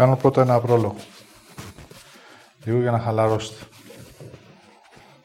κάνω 0.00 0.16
πρώτα 0.16 0.42
ένα 0.42 0.60
πρόλογο. 0.60 0.96
Λίγο 2.64 2.80
για 2.80 2.90
να 2.90 2.98
χαλαρώσετε. 2.98 3.64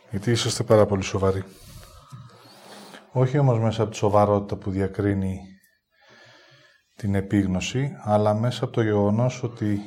Γιατί 0.10 0.32
είσαστε 0.32 0.64
πάρα 0.64 0.86
πολύ 0.86 1.04
σοβαροί. 1.04 1.44
Όχι 3.12 3.38
όμως 3.38 3.60
μέσα 3.60 3.82
από 3.82 3.92
τη 3.92 3.98
σοβαρότητα 3.98 4.56
που 4.56 4.72
διακρίνει 4.72 5.40
την 6.96 7.16
επίγνωση, 7.16 7.92
αλλά 8.04 8.34
μέσα 8.34 8.64
από 8.64 8.74
το 8.74 8.82
γεγονός 8.82 9.44
ότι 9.44 9.80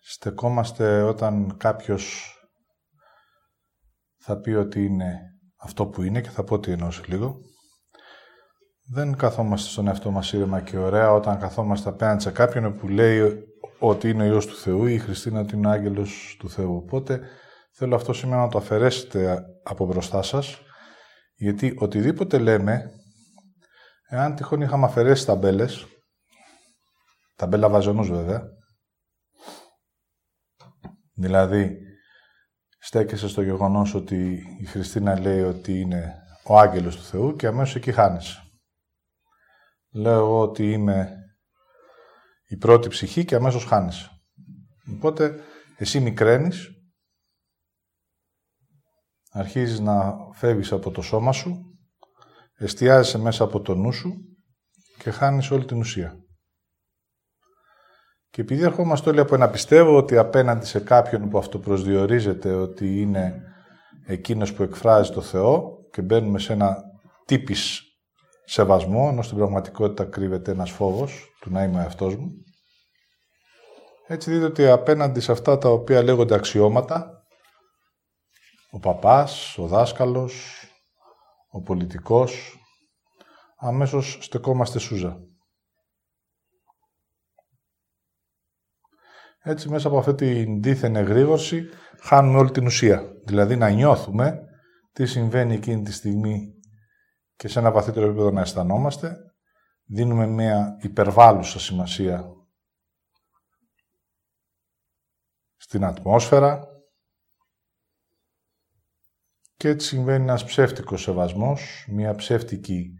στεκόμαστε 0.00 1.02
όταν 1.02 1.56
κάποιος 1.56 2.34
θα 4.18 4.40
πει 4.40 4.50
ότι 4.50 4.84
είναι 4.84 5.18
αυτό 5.56 5.86
που 5.86 6.02
είναι 6.02 6.20
και 6.20 6.30
θα 6.30 6.44
πω 6.44 6.58
τι 6.58 6.72
εννοώ 6.72 6.90
σε 6.90 7.02
λίγο. 7.06 7.40
Δεν 8.90 9.16
καθόμαστε 9.16 9.68
στον 9.68 9.86
εαυτό 9.86 10.10
μας 10.10 10.32
ήρεμα 10.32 10.60
και 10.60 10.78
ωραία 10.78 11.12
όταν 11.12 11.38
καθόμαστε 11.38 11.88
απέναντι 11.88 12.22
σε 12.22 12.30
κάποιον 12.30 12.76
που 12.76 12.88
λέει 12.88 13.44
ότι 13.78 14.08
είναι 14.08 14.22
ο 14.22 14.26
Υιός 14.26 14.46
του 14.46 14.56
Θεού 14.56 14.86
ή 14.86 14.94
η 14.94 14.98
Χριστίνα 14.98 15.40
ότι 15.40 15.56
είναι 15.56 15.66
ο 15.66 15.70
Άγγελος 15.70 16.36
του 16.38 16.50
Θεού. 16.50 16.76
Οπότε 16.76 17.20
θέλω 17.72 17.94
αυτό 17.94 18.12
σήμερα 18.12 18.40
να 18.40 18.48
το 18.48 18.58
αφαιρέσετε 18.58 19.44
από 19.62 19.86
μπροστά 19.86 20.22
σας 20.22 20.58
γιατί 21.34 21.76
οτιδήποτε 21.78 22.38
λέμε 22.38 22.90
εάν 24.08 24.34
τυχόν 24.34 24.60
είχαμε 24.60 24.84
αφαιρέσει 24.84 25.26
ταμπέλες 25.26 25.86
ταμπέλα 27.36 27.68
βαζονούς 27.68 28.10
βέβαια 28.10 28.42
δηλαδή 31.14 31.78
στέκεσαι 32.78 33.28
στο 33.28 33.42
γεγονός 33.42 33.94
ότι 33.94 34.42
η 34.60 34.64
Χριστίνα 34.64 35.20
λέει 35.20 35.42
ότι 35.42 35.80
είναι 35.80 36.14
ο 36.44 36.58
άγγελος 36.58 36.96
του 36.96 37.02
Θεού 37.02 37.36
και 37.36 37.46
αμέσως 37.46 37.74
εκεί 37.74 37.92
χάνεσαι. 37.92 38.47
Λέω 39.90 40.18
εγώ 40.18 40.40
ότι 40.40 40.72
είμαι 40.72 41.18
η 42.48 42.56
πρώτη 42.56 42.88
ψυχή 42.88 43.24
και 43.24 43.34
αμέσως 43.34 43.64
χάνεσαι. 43.64 44.10
Οπότε 44.94 45.40
εσύ 45.76 46.00
μικραίνεις, 46.00 46.68
αρχίζεις 49.30 49.80
να 49.80 50.14
φεύγεις 50.32 50.72
από 50.72 50.90
το 50.90 51.02
σώμα 51.02 51.32
σου, 51.32 51.78
εστιάζεσαι 52.54 53.18
μέσα 53.18 53.44
από 53.44 53.60
το 53.60 53.74
νου 53.74 53.92
σου 53.92 54.14
και 54.98 55.10
χάνεις 55.10 55.50
όλη 55.50 55.64
την 55.64 55.78
ουσία. 55.78 56.22
Και 58.30 58.40
επειδή 58.40 58.62
ερχόμαστε 58.62 59.10
όλοι 59.10 59.20
από 59.20 59.34
ένα 59.34 59.50
πιστεύω 59.50 59.96
ότι 59.96 60.16
απέναντι 60.16 60.66
σε 60.66 60.80
κάποιον 60.80 61.28
που 61.28 61.38
αυτοπροσδιορίζεται 61.38 62.52
ότι 62.52 63.00
είναι 63.00 63.42
εκείνος 64.06 64.52
που 64.54 64.62
εκφράζει 64.62 65.10
το 65.10 65.20
Θεό 65.20 65.76
και 65.90 66.02
μπαίνουμε 66.02 66.38
σε 66.38 66.52
ένα 66.52 66.76
τύπης 67.24 67.87
σεβασμό, 68.50 69.08
ενώ 69.10 69.22
στην 69.22 69.36
πραγματικότητα 69.36 70.04
κρύβεται 70.04 70.50
ένας 70.50 70.70
φόβος 70.70 71.34
του 71.40 71.50
να 71.50 71.62
είμαι 71.62 71.84
αυτός 71.84 72.16
μου. 72.16 72.30
Έτσι 74.06 74.30
δείτε 74.30 74.44
ότι 74.44 74.66
απέναντι 74.66 75.20
σε 75.20 75.32
αυτά 75.32 75.58
τα 75.58 75.68
οποία 75.68 76.02
λέγονται 76.02 76.34
αξιώματα, 76.34 77.22
ο 78.70 78.78
παπάς, 78.78 79.58
ο 79.58 79.66
δάσκαλος, 79.66 80.64
ο 81.50 81.62
πολιτικός, 81.62 82.58
αμέσως 83.56 84.18
στεκόμαστε 84.20 84.78
σούζα. 84.78 85.16
Έτσι 89.42 89.68
μέσα 89.68 89.88
από 89.88 89.98
αυτή 89.98 90.14
την 90.14 90.62
δίθεν 90.62 90.96
εγρήγορση 90.96 91.68
χάνουμε 92.00 92.38
όλη 92.38 92.50
την 92.50 92.66
ουσία. 92.66 93.12
Δηλαδή 93.24 93.56
να 93.56 93.70
νιώθουμε 93.70 94.40
τι 94.92 95.06
συμβαίνει 95.06 95.54
εκείνη 95.54 95.82
τη 95.82 95.92
στιγμή 95.92 96.57
και 97.38 97.48
σε 97.48 97.58
ένα 97.58 97.70
βαθύτερο 97.70 98.06
επίπεδο 98.06 98.30
να 98.30 98.40
αισθανόμαστε. 98.40 99.16
Δίνουμε 99.84 100.26
μια 100.26 100.78
υπερβάλλουσα 100.80 101.58
σημασία 101.58 102.32
στην 105.56 105.84
ατμόσφαιρα 105.84 106.66
και 109.56 109.68
έτσι 109.68 109.86
συμβαίνει 109.86 110.22
ένας 110.22 110.44
ψεύτικος 110.44 111.02
σεβασμός, 111.02 111.86
μια 111.88 112.14
ψεύτικη 112.14 112.92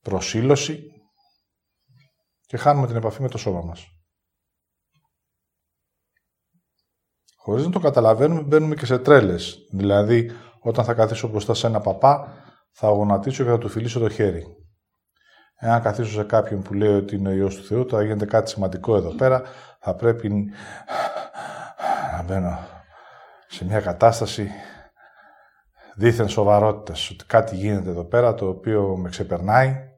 προσήλωση 0.00 0.90
και 2.40 2.56
χάνουμε 2.56 2.86
την 2.86 2.96
επαφή 2.96 3.22
με 3.22 3.28
το 3.28 3.38
σώμα 3.38 3.62
μας. 3.62 3.88
Χωρίς 7.36 7.64
να 7.64 7.70
το 7.70 7.78
καταλαβαίνουμε, 7.78 8.42
μπαίνουμε 8.42 8.74
και 8.74 8.86
σε 8.86 8.98
τρέλες. 8.98 9.58
Δηλαδή, 9.70 10.30
όταν 10.60 10.84
θα 10.84 10.94
καθίσω 10.94 11.28
μπροστά 11.28 11.54
σε 11.54 11.66
ένα 11.66 11.80
παπά, 11.80 12.43
θα 12.76 12.88
γονατίσω 12.88 13.44
και 13.44 13.50
θα 13.50 13.58
του 13.58 13.68
φιλήσω 13.68 13.98
το 13.98 14.08
χέρι. 14.08 14.46
Εάν 15.56 15.82
καθίσω 15.82 16.10
σε 16.10 16.24
κάποιον 16.24 16.62
που 16.62 16.74
λέει 16.74 16.94
ότι 16.94 17.16
είναι 17.16 17.28
ο 17.28 17.32
ιό 17.32 17.48
του 17.48 17.64
Θεού, 17.64 17.84
τώρα 17.84 18.02
γίνεται 18.02 18.24
κάτι 18.24 18.50
σημαντικό 18.50 18.96
εδώ 18.96 19.14
πέρα, 19.14 19.42
θα 19.80 19.94
πρέπει 19.94 20.52
να 22.12 22.22
μπαίνω 22.22 22.58
σε 23.46 23.64
μια 23.64 23.80
κατάσταση 23.80 24.50
δίθεν 25.96 26.28
σοβαρότητας, 26.28 27.10
ότι 27.10 27.24
κάτι 27.24 27.56
γίνεται 27.56 27.90
εδώ 27.90 28.04
πέρα 28.04 28.34
το 28.34 28.48
οποίο 28.48 28.96
με 28.96 29.08
ξεπερνάει 29.08 29.92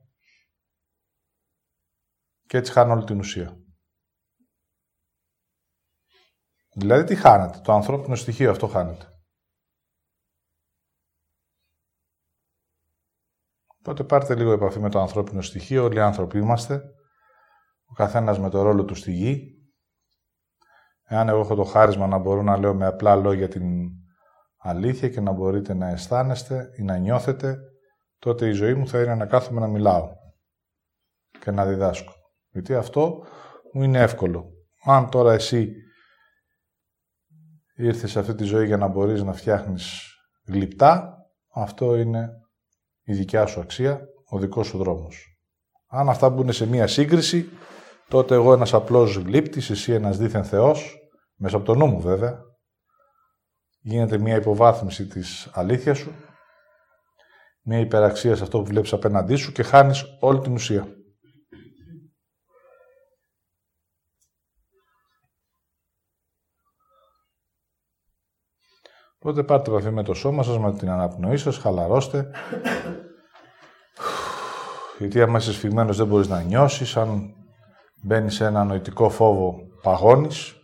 και 2.46 2.56
έτσι 2.56 2.72
χάνω 2.72 2.92
όλη 2.92 3.04
την 3.04 3.18
ουσία. 3.18 3.56
Δηλαδή 6.74 7.04
τι 7.04 7.14
χάνεται, 7.14 7.58
το 7.58 7.72
ανθρώπινο 7.72 8.14
στοιχείο 8.14 8.50
αυτό 8.50 8.66
χάνεται. 8.66 9.15
Οπότε 13.86 14.04
πάρτε 14.04 14.34
λίγο 14.34 14.52
επαφή 14.52 14.78
με 14.78 14.90
το 14.90 15.00
ανθρώπινο 15.00 15.42
στοιχείο, 15.42 15.84
όλοι 15.84 15.96
οι 15.96 16.00
άνθρωποι 16.00 16.38
είμαστε, 16.38 16.82
ο 17.84 17.92
καθένας 17.92 18.38
με 18.38 18.50
το 18.50 18.62
ρόλο 18.62 18.84
του 18.84 18.94
στη 18.94 19.12
γη. 19.12 19.54
Εάν 21.02 21.28
εγώ 21.28 21.40
έχω 21.40 21.54
το 21.54 21.64
χάρισμα 21.64 22.06
να 22.06 22.18
μπορώ 22.18 22.42
να 22.42 22.56
λέω 22.56 22.74
με 22.74 22.86
απλά 22.86 23.16
λόγια 23.16 23.48
την 23.48 23.64
αλήθεια 24.56 25.08
και 25.08 25.20
να 25.20 25.32
μπορείτε 25.32 25.74
να 25.74 25.88
αισθάνεστε 25.88 26.70
ή 26.76 26.82
να 26.82 26.96
νιώθετε, 26.96 27.58
τότε 28.18 28.48
η 28.48 28.52
ζωή 28.52 28.74
μου 28.74 28.88
θα 28.88 29.02
είναι 29.02 29.14
να 29.14 29.26
κάθομαι 29.26 29.60
να 29.60 29.66
μιλάω 29.66 30.08
και 31.40 31.50
να 31.50 31.66
διδάσκω. 31.66 32.12
Γιατί 32.50 32.74
αυτό 32.74 33.26
μου 33.72 33.82
είναι 33.82 34.00
εύκολο. 34.00 34.50
Αν 34.84 35.10
τώρα 35.10 35.32
εσύ 35.32 35.72
ήρθες 37.74 38.10
σε 38.10 38.18
αυτή 38.18 38.34
τη 38.34 38.44
ζωή 38.44 38.66
για 38.66 38.76
να 38.76 38.86
μπορείς 38.86 39.22
να 39.22 39.32
φτιάχνεις 39.32 40.02
γλυπτά, 40.46 41.16
αυτό 41.54 41.96
είναι 41.96 42.30
η 43.06 43.14
δικιά 43.14 43.46
σου 43.46 43.60
αξία, 43.60 44.00
ο 44.28 44.38
δικός 44.38 44.66
σου 44.66 44.78
δρόμος. 44.78 45.38
Αν 45.86 46.08
αυτά 46.08 46.28
μπουν 46.28 46.52
σε 46.52 46.66
μία 46.66 46.86
σύγκριση, 46.86 47.48
τότε 48.08 48.34
εγώ 48.34 48.52
ένας 48.52 48.74
απλός 48.74 49.16
γλύπτης, 49.16 49.70
εσύ 49.70 49.92
ένας 49.92 50.18
δίθεν 50.18 50.44
Θεός, 50.44 50.96
μέσα 51.36 51.56
από 51.56 51.64
το 51.64 51.74
νου 51.74 51.86
μου 51.86 52.00
βέβαια, 52.00 52.38
γίνεται 53.80 54.18
μία 54.18 54.36
υποβάθμιση 54.36 55.06
της 55.06 55.50
αλήθειας 55.52 55.98
σου, 55.98 56.12
μία 57.62 57.78
υπεραξία 57.78 58.36
σε 58.36 58.42
αυτό 58.42 58.58
που 58.58 58.64
βλέπεις 58.64 58.92
απέναντί 58.92 59.34
σου 59.34 59.52
και 59.52 59.62
χάνεις 59.62 60.04
όλη 60.20 60.40
την 60.40 60.52
ουσία. 60.52 60.95
Οπότε 69.26 69.42
πάρτε 69.42 69.70
επαφή 69.70 69.90
με 69.90 70.02
το 70.02 70.14
σώμα 70.14 70.42
σας, 70.42 70.58
με 70.58 70.72
την 70.72 70.90
αναπνοή 70.90 71.36
σας, 71.36 71.56
χαλαρώστε. 71.56 72.30
Γιατί 74.98 75.22
άμα 75.22 75.38
είσαι 75.38 75.52
σφιγμένος 75.52 75.96
δεν 75.96 76.06
μπορείς 76.06 76.28
να 76.28 76.42
νιώσεις, 76.42 76.96
αν 76.96 77.34
μπαίνει 78.02 78.30
σε 78.30 78.44
ένα 78.44 78.64
νοητικό 78.64 79.10
φόβο 79.10 79.54
παγώνεις. 79.82 80.54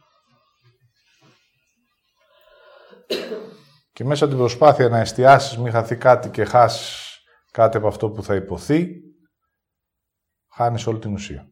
Και 3.92 4.04
μέσα 4.04 4.24
από 4.24 4.32
την 4.32 4.42
προσπάθεια 4.42 4.88
να 4.88 4.98
εστιάσεις, 4.98 5.58
μην 5.58 5.72
χαθεί 5.72 5.96
κάτι 5.96 6.30
και 6.30 6.44
χάσεις 6.44 7.18
κάτι 7.50 7.76
από 7.76 7.86
αυτό 7.86 8.10
που 8.10 8.22
θα 8.22 8.34
υποθεί, 8.34 8.88
χάνεις 10.54 10.86
όλη 10.86 10.98
την 10.98 11.12
ουσία. 11.12 11.52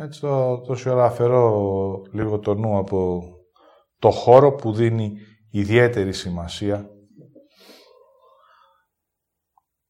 Έτσι 0.00 0.20
το, 0.20 0.60
τόση 0.60 0.88
ώρα 0.88 1.04
αφαιρώ 1.04 2.02
λίγο 2.12 2.38
το 2.38 2.54
νου 2.54 2.76
από 2.76 3.22
το 3.98 4.10
χώρο 4.10 4.54
που 4.54 4.72
δίνει 4.72 5.18
ιδιαίτερη 5.50 6.12
σημασία 6.12 6.90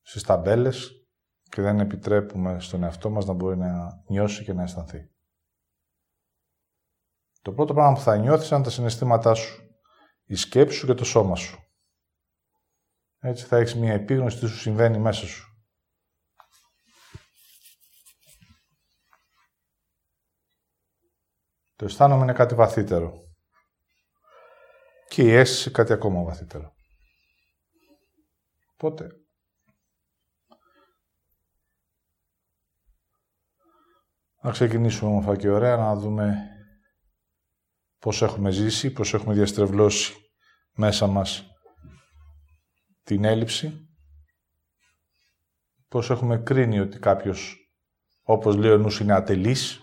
στις 0.00 0.22
ταμπέλες 0.22 0.90
και 1.42 1.62
δεν 1.62 1.80
επιτρέπουμε 1.80 2.60
στον 2.60 2.82
εαυτό 2.82 3.10
μας 3.10 3.26
να 3.26 3.32
μπορεί 3.32 3.56
να 3.56 4.02
νιώσει 4.08 4.44
και 4.44 4.52
να 4.52 4.62
αισθανθεί. 4.62 5.10
Το 7.42 7.52
πρώτο 7.52 7.74
πράγμα 7.74 7.94
που 7.94 8.00
θα 8.00 8.16
νιώθεις 8.16 8.50
είναι 8.50 8.62
τα 8.62 8.70
συναισθήματά 8.70 9.34
σου, 9.34 9.62
η 10.24 10.34
σκέψη 10.34 10.78
σου 10.78 10.86
και 10.86 10.94
το 10.94 11.04
σώμα 11.04 11.36
σου. 11.36 11.58
Έτσι 13.18 13.44
θα 13.44 13.56
έχεις 13.56 13.74
μια 13.74 13.92
επίγνωση 13.92 14.38
τι 14.38 14.46
σου 14.46 14.58
συμβαίνει 14.58 14.98
μέσα 14.98 15.26
σου. 15.26 15.57
Το 21.78 21.84
αισθάνομαι 21.84 22.22
είναι 22.22 22.32
κάτι 22.32 22.54
βαθύτερο. 22.54 23.12
Και 25.08 25.22
η 25.22 25.32
αίσθηση 25.34 25.70
κάτι 25.70 25.92
ακόμα 25.92 26.22
βαθύτερο. 26.22 26.72
Πότε. 28.76 29.08
Να 34.42 34.50
ξεκινήσουμε 34.50 35.10
όμορφα 35.10 35.36
και 35.36 35.48
ωραία 35.48 35.76
να 35.76 35.94
δούμε 35.96 36.36
πώς 37.98 38.22
έχουμε 38.22 38.50
ζήσει, 38.50 38.92
πώς 38.92 39.14
έχουμε 39.14 39.34
διαστρεβλώσει 39.34 40.14
μέσα 40.74 41.06
μας 41.06 41.44
την 43.02 43.24
έλλειψη, 43.24 43.88
πώς 45.88 46.10
έχουμε 46.10 46.38
κρίνει 46.38 46.80
ότι 46.80 46.98
κάποιος, 46.98 47.56
όπως 48.22 48.56
λέει 48.56 48.70
ο 48.70 48.78
νους, 48.78 49.00
είναι 49.00 49.14
ατελής, 49.14 49.82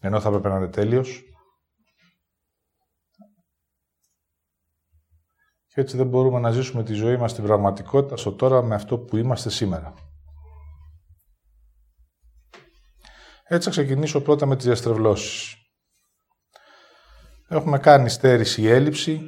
ενώ 0.00 0.20
θα 0.20 0.28
έπρεπε 0.28 0.48
να 0.48 0.56
είναι 0.56 0.68
τέλειος. 0.68 1.24
Και 5.66 5.80
έτσι 5.80 5.96
δεν 5.96 6.06
μπορούμε 6.06 6.38
να 6.38 6.50
ζήσουμε 6.50 6.82
τη 6.82 6.92
ζωή 6.92 7.16
μας 7.16 7.30
στην 7.30 7.44
πραγματικότητα 7.44 8.16
στο 8.16 8.32
τώρα 8.32 8.62
με 8.62 8.74
αυτό 8.74 8.98
που 8.98 9.16
είμαστε 9.16 9.50
σήμερα. 9.50 9.94
Έτσι 13.44 13.68
θα 13.68 13.70
ξεκινήσω 13.70 14.20
πρώτα 14.20 14.46
με 14.46 14.56
τις 14.56 14.64
διαστρεβλώσεις. 14.64 15.54
Έχουμε 17.48 17.78
κάνει 17.78 18.08
στέρηση 18.08 18.64
έλλειψη, 18.64 19.22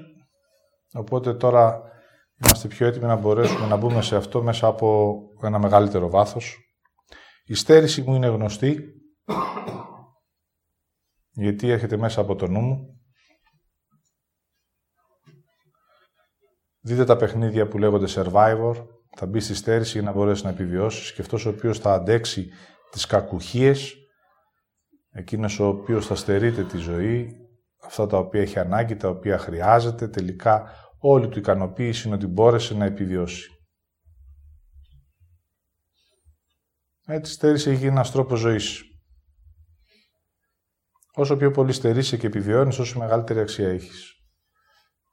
οπότε 0.92 1.34
τώρα 1.34 1.82
είμαστε 2.34 2.68
πιο 2.68 2.86
έτοιμοι 2.86 3.04
να 3.04 3.16
μπορέσουμε 3.16 3.66
να 3.66 3.76
μπούμε 3.76 4.02
σε 4.02 4.16
αυτό 4.16 4.42
μέσα 4.42 4.66
από 4.66 5.18
ένα 5.42 5.58
μεγαλύτερο 5.58 6.08
βάθος. 6.08 6.58
Η 7.44 7.54
στέρηση 7.54 8.02
μου 8.02 8.14
είναι 8.14 8.26
γνωστή, 8.26 8.84
γιατί 11.32 11.70
έρχεται 11.70 11.96
μέσα 11.96 12.20
από 12.20 12.34
το 12.34 12.46
νου 12.46 12.60
μου. 12.60 13.00
Δείτε 16.80 17.04
τα 17.04 17.16
παιχνίδια 17.16 17.68
που 17.68 17.78
λέγονται 17.78 18.06
Survivor, 18.08 18.86
θα 19.16 19.26
μπει 19.26 19.40
στη 19.40 19.54
στέρηση 19.54 19.98
για 19.98 20.10
να 20.10 20.16
μπορέσει 20.16 20.44
να 20.44 20.50
επιβιώσεις 20.50 21.12
και 21.12 21.22
αυτός 21.22 21.46
ο 21.46 21.48
οποίος 21.48 21.78
θα 21.78 21.92
αντέξει 21.92 22.48
τις 22.90 23.06
κακουχίες, 23.06 23.94
εκείνος 25.10 25.60
ο 25.60 25.66
οποίος 25.66 26.06
θα 26.06 26.14
στερείται 26.14 26.64
τη 26.64 26.76
ζωή, 26.76 27.36
αυτά 27.82 28.06
τα 28.06 28.18
οποία 28.18 28.40
έχει 28.40 28.58
ανάγκη, 28.58 28.96
τα 28.96 29.08
οποία 29.08 29.38
χρειάζεται, 29.38 30.08
τελικά 30.08 30.70
όλη 30.98 31.28
του 31.28 31.38
ικανοποίηση 31.38 32.06
είναι 32.06 32.16
ότι 32.16 32.26
μπόρεσε 32.26 32.74
να 32.74 32.84
επιβιώσει. 32.84 33.50
Έτσι 37.06 37.32
στέρηση 37.32 37.70
έχει 37.70 37.78
γίνει 37.78 37.90
ένας 37.90 38.10
τρόπος 38.10 38.38
ζωής. 38.38 38.91
Όσο 41.14 41.36
πιο 41.36 41.50
πολύ 41.50 41.72
στερείσαι 41.72 42.16
και 42.16 42.26
επιβιώνεις, 42.26 42.78
όσο 42.78 42.98
μεγαλύτερη 42.98 43.40
αξία 43.40 43.68
έχεις. 43.68 44.16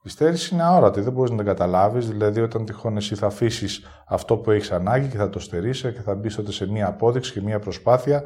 Η 0.04 0.10
στέρηση 0.10 0.54
είναι 0.54 0.64
αόρατη, 0.64 1.02
δεν 1.02 1.14
μπορείς 1.14 1.32
να 1.32 1.38
την 1.38 1.46
καταλάβεις, 1.46 2.08
δηλαδή 2.08 2.42
όταν 2.42 2.66
τυχόν 2.66 2.98
εσύ 2.98 3.16
θα 3.16 3.28
αφήσεις 3.28 3.86
αυτό 4.08 4.38
που 4.38 4.52
έχεις 4.52 4.72
ανάγκη 4.72 5.08
και 5.08 5.18
θα 5.18 5.30
το 5.30 5.40
στερήσει 5.40 5.94
και 5.94 6.02
θα 6.02 6.16
μπεις 6.16 6.36
τότε 6.36 6.52
σε 6.52 6.68
μία 6.68 6.88
απόδειξη 6.88 7.32
και 7.32 7.42
μία 7.42 7.60
προσπάθεια 7.60 8.24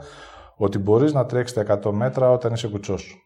ότι 0.55 0.77
μπορείς 0.77 1.13
να 1.13 1.25
τρέξεις 1.25 1.55
τα 1.55 1.79
100 1.83 1.91
μέτρα 1.91 2.31
όταν 2.31 2.53
είσαι 2.53 2.67
κουτσός. 2.67 3.17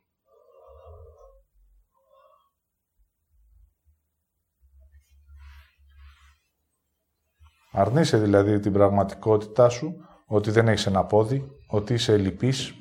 Αρνείσαι 7.72 8.18
δηλαδή 8.18 8.60
την 8.60 8.74
πραγματικότητά 8.74 9.70
σου, 9.70 9.96
ότι 10.28 10.52
δεν 10.52 10.68
έχεις 10.68 10.86
ένα 10.86 11.04
πόδι, 11.06 11.48
ότι 11.68 11.94
είσαι 11.94 12.14
ελλειπής. 12.14 12.74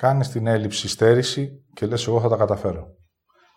Κάνεις 0.00 0.28
την 0.28 0.46
έλλειψη 0.46 0.88
στέρηση 0.88 1.66
και 1.72 1.86
λες 1.86 2.06
εγώ 2.06 2.20
θα 2.20 2.28
τα 2.28 2.36
καταφέρω. 2.36 2.96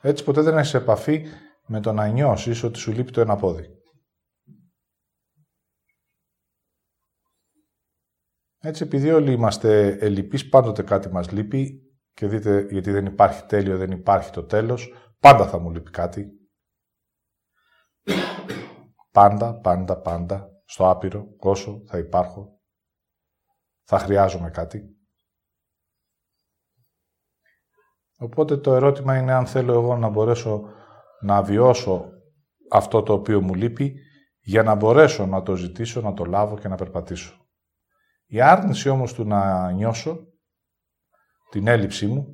Έτσι 0.01 0.23
ποτέ 0.23 0.41
δεν 0.41 0.57
έχεις 0.57 0.73
επαφή 0.73 1.25
με 1.67 1.79
το 1.79 1.91
να 1.93 2.07
νιώσεις 2.07 2.63
ότι 2.63 2.79
σου 2.79 2.91
λείπει 2.91 3.11
το 3.11 3.21
ένα 3.21 3.35
πόδι. 3.35 3.67
Έτσι, 8.59 8.83
επειδή 8.83 9.11
όλοι 9.11 9.31
είμαστε 9.31 9.87
ελλειπείς, 9.87 10.49
πάντοτε 10.49 10.83
κάτι 10.83 11.09
μας 11.09 11.31
λείπει 11.31 11.81
και 12.13 12.27
δείτε 12.27 12.67
γιατί 12.69 12.91
δεν 12.91 13.05
υπάρχει 13.05 13.45
τέλειο, 13.45 13.77
δεν 13.77 13.91
υπάρχει 13.91 14.31
το 14.31 14.43
τέλος, 14.45 14.93
πάντα 15.19 15.47
θα 15.47 15.59
μου 15.59 15.71
λείπει 15.71 15.91
κάτι. 15.91 16.27
Πάντα, 19.11 19.59
πάντα, 19.59 20.01
πάντα, 20.01 20.49
στο 20.65 20.89
άπειρο, 20.89 21.35
όσο 21.37 21.83
θα 21.85 21.97
υπάρχω, 21.97 22.59
θα 23.83 23.99
χρειάζομαι 23.99 24.49
κάτι. 24.49 24.97
Οπότε 28.17 28.57
το 28.57 28.73
ερώτημα 28.73 29.17
είναι 29.17 29.33
αν 29.33 29.45
θέλω 29.45 29.73
εγώ 29.73 29.97
να 29.97 30.09
μπορέσω 30.09 30.63
να 31.21 31.41
βιώσω 31.41 32.09
αυτό 32.71 33.03
το 33.03 33.13
οποίο 33.13 33.41
μου 33.41 33.53
λείπει 33.53 33.99
για 34.39 34.63
να 34.63 34.75
μπορέσω 34.75 35.25
να 35.25 35.43
το 35.43 35.55
ζητήσω, 35.55 36.01
να 36.01 36.13
το 36.13 36.25
λάβω 36.25 36.57
και 36.57 36.67
να 36.67 36.75
περπατήσω. 36.75 37.47
Η 38.25 38.41
άρνηση 38.41 38.89
όμως 38.89 39.13
του 39.13 39.25
να 39.25 39.71
νιώσω 39.71 40.19
την 41.49 41.67
έλλειψή 41.67 42.07
μου 42.07 42.25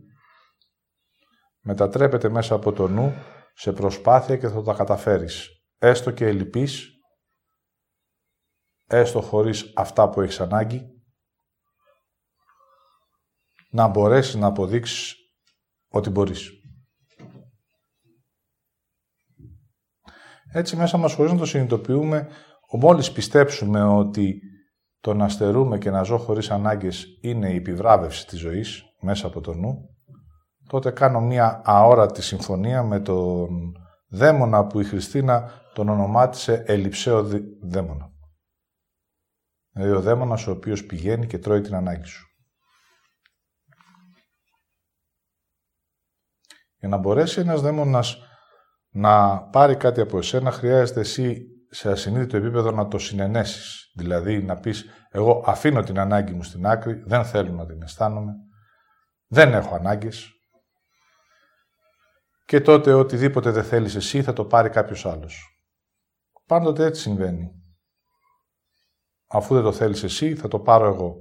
μετατρέπεται 1.62 2.30
μέσα 2.30 2.56
από 2.56 2.72
το 2.72 2.88
νου 2.88 3.14
σε 3.54 3.72
προσπάθεια 3.72 4.38
και 4.38 4.48
θα 4.48 4.62
τα 4.62 4.74
καταφέρεις 4.74 5.60
έστω 5.80 6.12
και 6.12 6.26
ελλειπής, 6.26 6.90
έστω 8.88 9.22
χωρίς 9.22 9.74
αυτά 9.76 10.10
που 10.10 10.22
έχεις 10.22 10.40
ανάγκη, 10.40 11.04
να 13.70 13.88
μπορέσεις 13.88 14.36
να 14.36 14.48
αποδείξεις 14.48 15.16
ότι 15.90 16.10
μπορείς. 16.10 16.52
Έτσι 20.52 20.76
μέσα 20.76 20.98
μας 20.98 21.14
χωρίς 21.14 21.32
να 21.32 21.38
το 21.38 21.46
συνειδητοποιούμε, 21.46 22.28
μόλις 22.80 23.12
πιστέψουμε 23.12 23.84
ότι 23.84 24.42
το 25.00 25.14
να 25.14 25.30
στερούμε 25.30 25.78
και 25.78 25.90
να 25.90 26.04
ζω 26.04 26.18
χωρίς 26.18 26.52
ανάγκες 26.52 27.06
είναι 27.22 27.50
η 27.52 27.56
επιβράβευση 27.56 28.28
της 28.28 28.40
ζωής 28.40 28.84
μέσα 29.02 29.28
από 29.28 29.42
το 29.42 29.54
νου, 29.54 29.96
τότε 30.70 30.92
κάνω 30.92 31.22
μία 31.22 31.62
αόρατη 31.66 32.22
συμφωνία 32.22 32.84
με 32.84 33.00
τον 33.00 33.48
δαίμονα 34.10 34.66
που 34.66 34.80
η 34.80 34.84
Χριστίνα 34.84 35.52
τον 35.74 35.90
ονομάτισε 35.90 36.64
Ελιψαίο 36.68 37.28
δαίμονα. 37.62 38.12
Δηλαδή 39.72 39.94
ο 39.96 40.02
δαίμονας 40.02 40.48
ο 40.48 40.52
οποίος 40.52 40.86
πηγαίνει 40.86 41.28
και 41.28 41.38
τρώει 41.38 41.62
την 41.62 41.76
ανάγκη 41.76 42.06
σου. 42.06 42.29
Για 46.80 46.90
να 46.90 46.98
μπορέσει 46.98 47.40
ένας 47.40 47.62
δαίμονας 47.62 48.18
να 48.90 49.42
πάρει 49.42 49.76
κάτι 49.76 50.02
από 50.02 50.18
εσένα, 50.18 50.52
χρειάζεται 50.52 51.00
εσύ 51.00 51.46
σε 51.70 51.92
ασυνείδητο 51.92 52.38
επίπεδο 52.38 52.72
να 52.72 52.88
το 52.88 52.98
συνενέσεις. 52.98 53.92
Δηλαδή 53.96 54.44
να 54.44 54.56
πεις, 54.60 54.86
εγώ 55.10 55.44
αφήνω 55.46 55.82
την 55.82 56.00
ανάγκη 56.00 56.34
μου 56.34 56.44
στην 56.44 56.66
άκρη, 56.66 57.04
δεν 57.06 57.26
θέλω 57.26 57.52
να 57.52 57.66
την 57.66 57.82
αισθάνομαι, 57.82 58.34
δεν 59.28 59.54
έχω 59.54 59.76
ανάγκες, 59.76 60.40
και 62.50 62.62
τότε 62.62 62.94
οτιδήποτε 62.94 63.52
δεν 63.52 63.64
θέλεις 63.64 63.96
εσύ 63.96 64.24
θα 64.24 64.34
το 64.34 64.46
πάρει 64.46 64.70
κάποιος 64.70 65.06
άλλος. 65.06 65.62
Πάντοτε 66.46 66.86
έτσι 66.86 67.02
συμβαίνει. 67.02 67.52
Αφού 69.28 69.54
δεν 69.54 69.64
το 69.64 69.72
θέλεις 69.72 70.04
εσύ, 70.04 70.36
θα 70.36 70.48
το 70.48 70.60
πάρω 70.60 70.86
εγώ. 70.86 71.16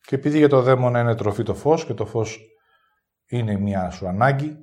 Και 0.00 0.14
επειδή 0.14 0.38
για 0.38 0.48
το 0.48 0.62
δαίμονα 0.62 1.00
είναι 1.00 1.14
τροφή 1.14 1.42
το 1.42 1.54
φως 1.54 1.84
και 1.84 1.94
το 1.94 2.06
φως 2.06 2.38
είναι 3.26 3.58
μια 3.58 3.90
σου 3.90 4.08
ανάγκη, 4.08 4.56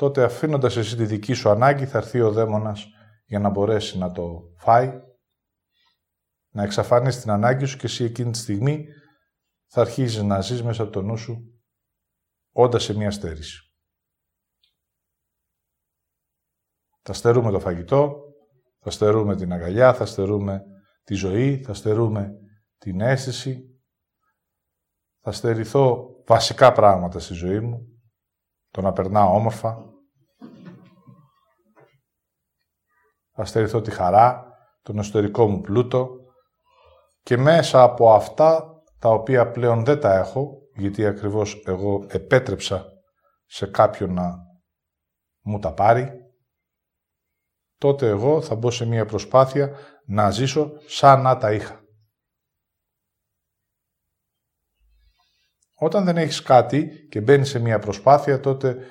τότε 0.00 0.24
αφήνοντας 0.24 0.76
εσύ 0.76 0.96
τη 0.96 1.04
δική 1.06 1.32
σου 1.32 1.50
ανάγκη 1.50 1.86
θα 1.86 1.98
έρθει 1.98 2.20
ο 2.20 2.32
δαίμονας 2.32 2.86
για 3.24 3.38
να 3.38 3.48
μπορέσει 3.48 3.98
να 3.98 4.12
το 4.12 4.40
φάει, 4.56 5.00
να 6.52 6.62
εξαφανίσει 6.62 7.20
την 7.20 7.30
ανάγκη 7.30 7.64
σου 7.64 7.76
και 7.76 7.86
εσύ 7.86 8.04
εκείνη 8.04 8.30
τη 8.30 8.38
στιγμή 8.38 8.86
θα 9.66 9.80
αρχίζεις 9.80 10.22
να 10.22 10.40
ζεις 10.40 10.62
μέσα 10.62 10.82
από 10.82 10.92
το 10.92 11.02
νου 11.02 11.16
σου 11.16 11.62
όντας 12.52 12.82
σε 12.82 12.94
μια 12.94 13.10
στέρηση. 13.10 13.74
Θα 17.02 17.12
στερούμε 17.12 17.50
το 17.50 17.60
φαγητό, 17.60 18.22
θα 18.78 18.90
στερούμε 18.90 19.36
την 19.36 19.52
αγκαλιά, 19.52 19.94
θα 19.94 20.06
στερούμε 20.06 20.62
τη 21.02 21.14
ζωή, 21.14 21.62
θα 21.62 21.74
στερούμε 21.74 22.30
την 22.78 23.00
αίσθηση. 23.00 23.64
Θα 25.22 25.32
στερηθώ 25.32 26.06
βασικά 26.26 26.72
πράγματα 26.72 27.18
στη 27.18 27.34
ζωή 27.34 27.60
μου, 27.60 27.86
το 28.70 28.80
να 28.80 28.92
περνάω 28.92 29.34
όμορφα. 29.34 29.89
Θα 33.32 33.44
στερηθώ 33.44 33.80
τη 33.80 33.90
χαρά, 33.90 34.44
τον 34.82 34.98
εσωτερικό 34.98 35.48
μου 35.48 35.60
πλούτο 35.60 36.08
και 37.22 37.36
μέσα 37.36 37.82
από 37.82 38.12
αυτά 38.12 38.64
τα 38.98 39.08
οποία 39.08 39.50
πλέον 39.50 39.84
δεν 39.84 40.00
τα 40.00 40.14
έχω, 40.14 40.58
γιατί 40.74 41.06
ακριβώς 41.06 41.62
εγώ 41.66 42.06
επέτρεψα 42.08 42.86
σε 43.46 43.66
κάποιον 43.66 44.12
να 44.12 44.34
μου 45.40 45.58
τα 45.58 45.74
πάρει, 45.74 46.10
τότε 47.76 48.08
εγώ 48.08 48.42
θα 48.42 48.54
μπω 48.54 48.70
σε 48.70 48.86
μια 48.86 49.06
προσπάθεια 49.06 49.76
να 50.04 50.30
ζήσω 50.30 50.72
σαν 50.86 51.22
να 51.22 51.36
τα 51.36 51.52
είχα. 51.52 51.80
Όταν 55.74 56.04
δεν 56.04 56.16
έχεις 56.16 56.42
κάτι 56.42 57.06
και 57.10 57.20
μπαίνεις 57.20 57.48
σε 57.48 57.58
μια 57.58 57.78
προσπάθεια, 57.78 58.40
τότε 58.40 58.86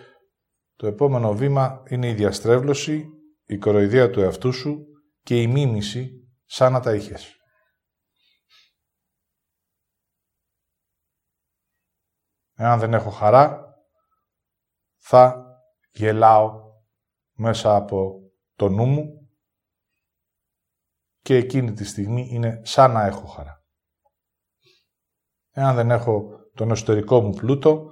το 0.76 0.88
επόμενο 0.88 1.34
βήμα 1.34 1.84
είναι 1.90 2.08
η 2.08 2.14
διαστρέβλωση, 2.14 3.10
η 3.50 3.58
κοροϊδία 3.58 4.10
του 4.10 4.22
εαυτού 4.22 4.54
σου 4.54 4.86
και 5.24 5.42
η 5.42 5.48
μίμηση 5.48 6.32
σαν 6.46 6.72
να 6.72 6.80
τα 6.80 6.96
είχες. 6.96 7.36
Εάν 12.54 12.80
δεν 12.80 12.94
έχω 12.94 13.10
χαρά, 13.10 13.76
θα 14.98 15.46
γελάω 15.92 16.62
μέσα 17.34 17.76
από 17.76 18.30
το 18.56 18.70
νου 18.70 18.86
μου 18.86 19.30
και 21.20 21.36
εκείνη 21.36 21.74
τη 21.74 21.84
στιγμή 21.84 22.28
είναι 22.32 22.62
σαν 22.64 22.92
να 22.92 23.06
έχω 23.06 23.26
χαρά. 23.26 23.64
Εάν 25.52 25.76
δεν 25.76 25.92
έχω 25.92 26.30
τον 26.54 26.72
εσωτερικό 26.72 27.22
μου 27.22 27.34
πλούτο, 27.34 27.92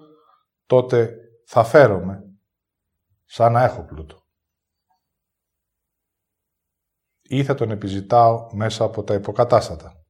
τότε 0.66 1.18
θα 1.46 1.64
φέρομαι 1.64 2.24
σαν 3.26 3.52
να 3.52 3.64
έχω 3.64 3.86
πλούτο. 3.86 4.27
Ή 7.28 7.44
θα 7.44 7.54
τον 7.56 7.72
επιζητάω 7.72 8.48
μέσα 8.54 8.84
από 8.84 9.04
τα 9.04 9.14
υποκατάστατα. 9.14 10.06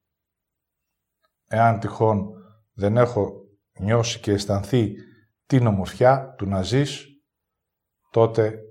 Εάν 1.48 1.80
τυχόν 1.80 2.34
δεν 2.74 2.98
έχω 2.98 3.48
νιώσει 3.80 4.20
και 4.20 4.32
αισθανθεί 4.32 4.94
την 5.46 5.68
ομορφιά 5.68 6.34
του 6.38 6.46
να 6.46 6.62
ζεις, 6.62 7.06
τότε 8.12 8.62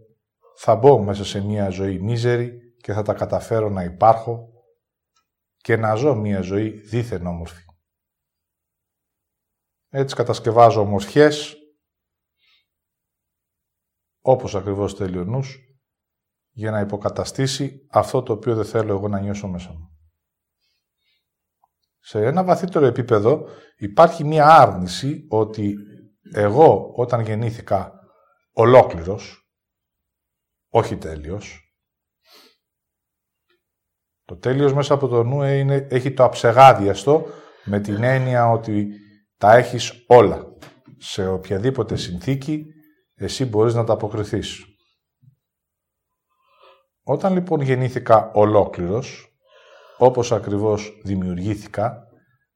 θα 0.56 0.76
μπω 0.76 1.02
μέσα 1.02 1.24
σε 1.24 1.40
μια 1.40 1.68
ζωή 1.68 1.98
μίζερη 1.98 2.74
και 2.76 2.92
θα 2.92 3.02
τα 3.02 3.14
καταφέρω 3.14 3.68
να 3.68 3.82
υπάρχω 3.82 4.48
και 5.56 5.76
να 5.76 5.94
ζω 5.94 6.14
μια 6.14 6.40
ζωή 6.40 6.70
δίθεν 6.70 7.26
όμορφη. 7.26 7.64
Έτσι 9.88 10.14
κατασκευάζω 10.14 10.80
ομορφιές, 10.80 11.56
όπως 14.20 14.54
ακριβώς 14.54 14.94
θέλει 14.94 15.18
ο 15.18 15.24
νους, 15.24 15.65
για 16.56 16.70
να 16.70 16.80
υποκαταστήσει 16.80 17.86
αυτό 17.90 18.22
το 18.22 18.32
οποίο 18.32 18.54
δεν 18.54 18.64
θέλω 18.64 18.92
εγώ 18.92 19.08
να 19.08 19.20
νιώσω 19.20 19.48
μέσα 19.48 19.70
μου. 19.70 19.98
Σε 21.98 22.24
ένα 22.24 22.44
βαθύτερο 22.44 22.86
επίπεδο 22.86 23.48
υπάρχει 23.76 24.24
μία 24.24 24.46
άρνηση 24.46 25.26
ότι 25.28 25.76
εγώ 26.32 26.92
όταν 26.94 27.20
γεννήθηκα 27.20 27.92
ολόκληρος, 28.52 29.50
όχι 30.68 30.96
τέλειος, 30.96 31.60
το 34.24 34.36
τέλειος 34.36 34.74
μέσα 34.74 34.94
από 34.94 35.08
το 35.08 35.22
νου 35.22 35.42
είναι, 35.42 35.86
έχει 35.90 36.12
το 36.12 36.24
αψεγάδιαστο 36.24 37.26
με 37.64 37.80
την 37.80 38.02
έννοια 38.02 38.50
ότι 38.50 38.88
τα 39.36 39.56
έχεις 39.56 40.04
όλα. 40.06 40.44
Σε 40.98 41.28
οποιαδήποτε 41.28 41.96
συνθήκη 41.96 42.66
εσύ 43.14 43.44
μπορείς 43.44 43.74
να 43.74 43.84
τα 43.84 43.92
αποκριθείς. 43.92 44.75
Όταν 47.08 47.32
λοιπόν 47.32 47.60
γεννήθηκα 47.60 48.30
ολόκληρος, 48.34 49.36
όπως 49.98 50.32
ακριβώς 50.32 51.00
δημιουργήθηκα, 51.04 52.06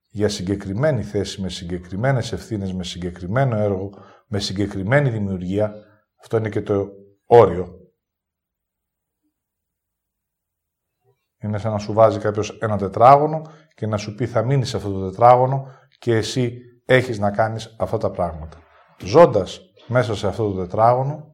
για 0.09 0.28
συγκεκριμένη 0.28 1.02
θέση, 1.02 1.40
με 1.40 1.49
συγκεκριμένες 1.49 2.33
ευθύνες, 2.33 2.73
με 2.73 2.85
συγκεκριμένο 2.85 3.57
έργο, 3.57 3.90
με 4.26 4.38
συγκεκριμένη 4.38 5.11
δημιουργία, 5.11 5.75
αυτό 6.21 6.37
είναι 6.37 6.49
και 6.49 6.62
το 6.62 6.88
όριο. 7.26 7.78
Είναι 11.42 11.59
σαν 11.59 11.73
να 11.73 11.78
σου 11.78 11.92
βάζει 11.92 12.19
κάποιος 12.19 12.59
ένα 12.61 12.78
τετράγωνο 12.78 13.42
και 13.75 13.87
να 13.87 13.97
σου 13.97 14.14
πει 14.14 14.26
θα 14.26 14.42
μείνεις 14.45 14.69
σε 14.69 14.76
αυτό 14.76 14.92
το 14.92 15.11
τετράγωνο 15.11 15.66
και 15.99 16.14
εσύ 16.14 16.59
έχεις 16.85 17.19
να 17.19 17.30
κάνεις 17.30 17.76
αυτά 17.78 17.99
τα 17.99 18.11
πράγματα. 18.11 18.59
Ζώντας 19.02 19.61
μέσα 19.87 20.16
σε 20.16 20.26
αυτό 20.26 20.52
το 20.52 20.61
τετράγωνο, 20.61 21.30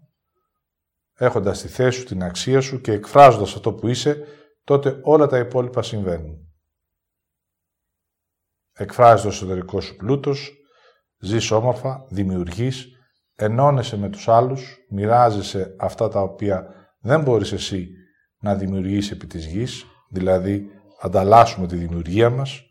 έχοντας 1.17 1.61
τη 1.61 1.69
θέση 1.69 1.99
σου, 1.99 2.05
την 2.05 2.23
αξία 2.23 2.61
σου 2.61 2.81
και 2.81 2.93
εκφράζοντας 2.93 3.55
αυτό 3.55 3.73
που 3.73 3.89
είσαι, 3.89 4.25
τότε 4.65 5.01
όλα 5.03 5.27
τα 5.27 5.39
υπόλοιπα 5.39 5.83
συμβαίνουν. 5.83 6.39
Εκφράζεις 8.73 9.23
το 9.23 9.29
εσωτερικό 9.29 9.81
σου 9.81 9.97
πλούτος, 9.97 10.53
ζεις 11.19 11.51
όμορφα, 11.51 12.07
δημιουργείς, 12.09 12.87
ενώνεσαι 13.35 13.97
με 13.97 14.09
τους 14.09 14.29
άλλους, 14.29 14.77
μοιράζεσαι 14.91 15.75
αυτά 15.79 16.09
τα 16.09 16.21
οποία 16.21 16.75
δεν 17.01 17.23
μπορείς 17.23 17.53
εσύ 17.53 17.89
να 18.39 18.55
δημιουργήσεις 18.55 19.11
επί 19.11 19.27
της 19.27 19.47
γης, 19.47 19.85
δηλαδή 20.11 20.71
ανταλλάσσουμε 21.01 21.67
τη 21.67 21.77
δημιουργία 21.77 22.31
μας, 22.31 22.63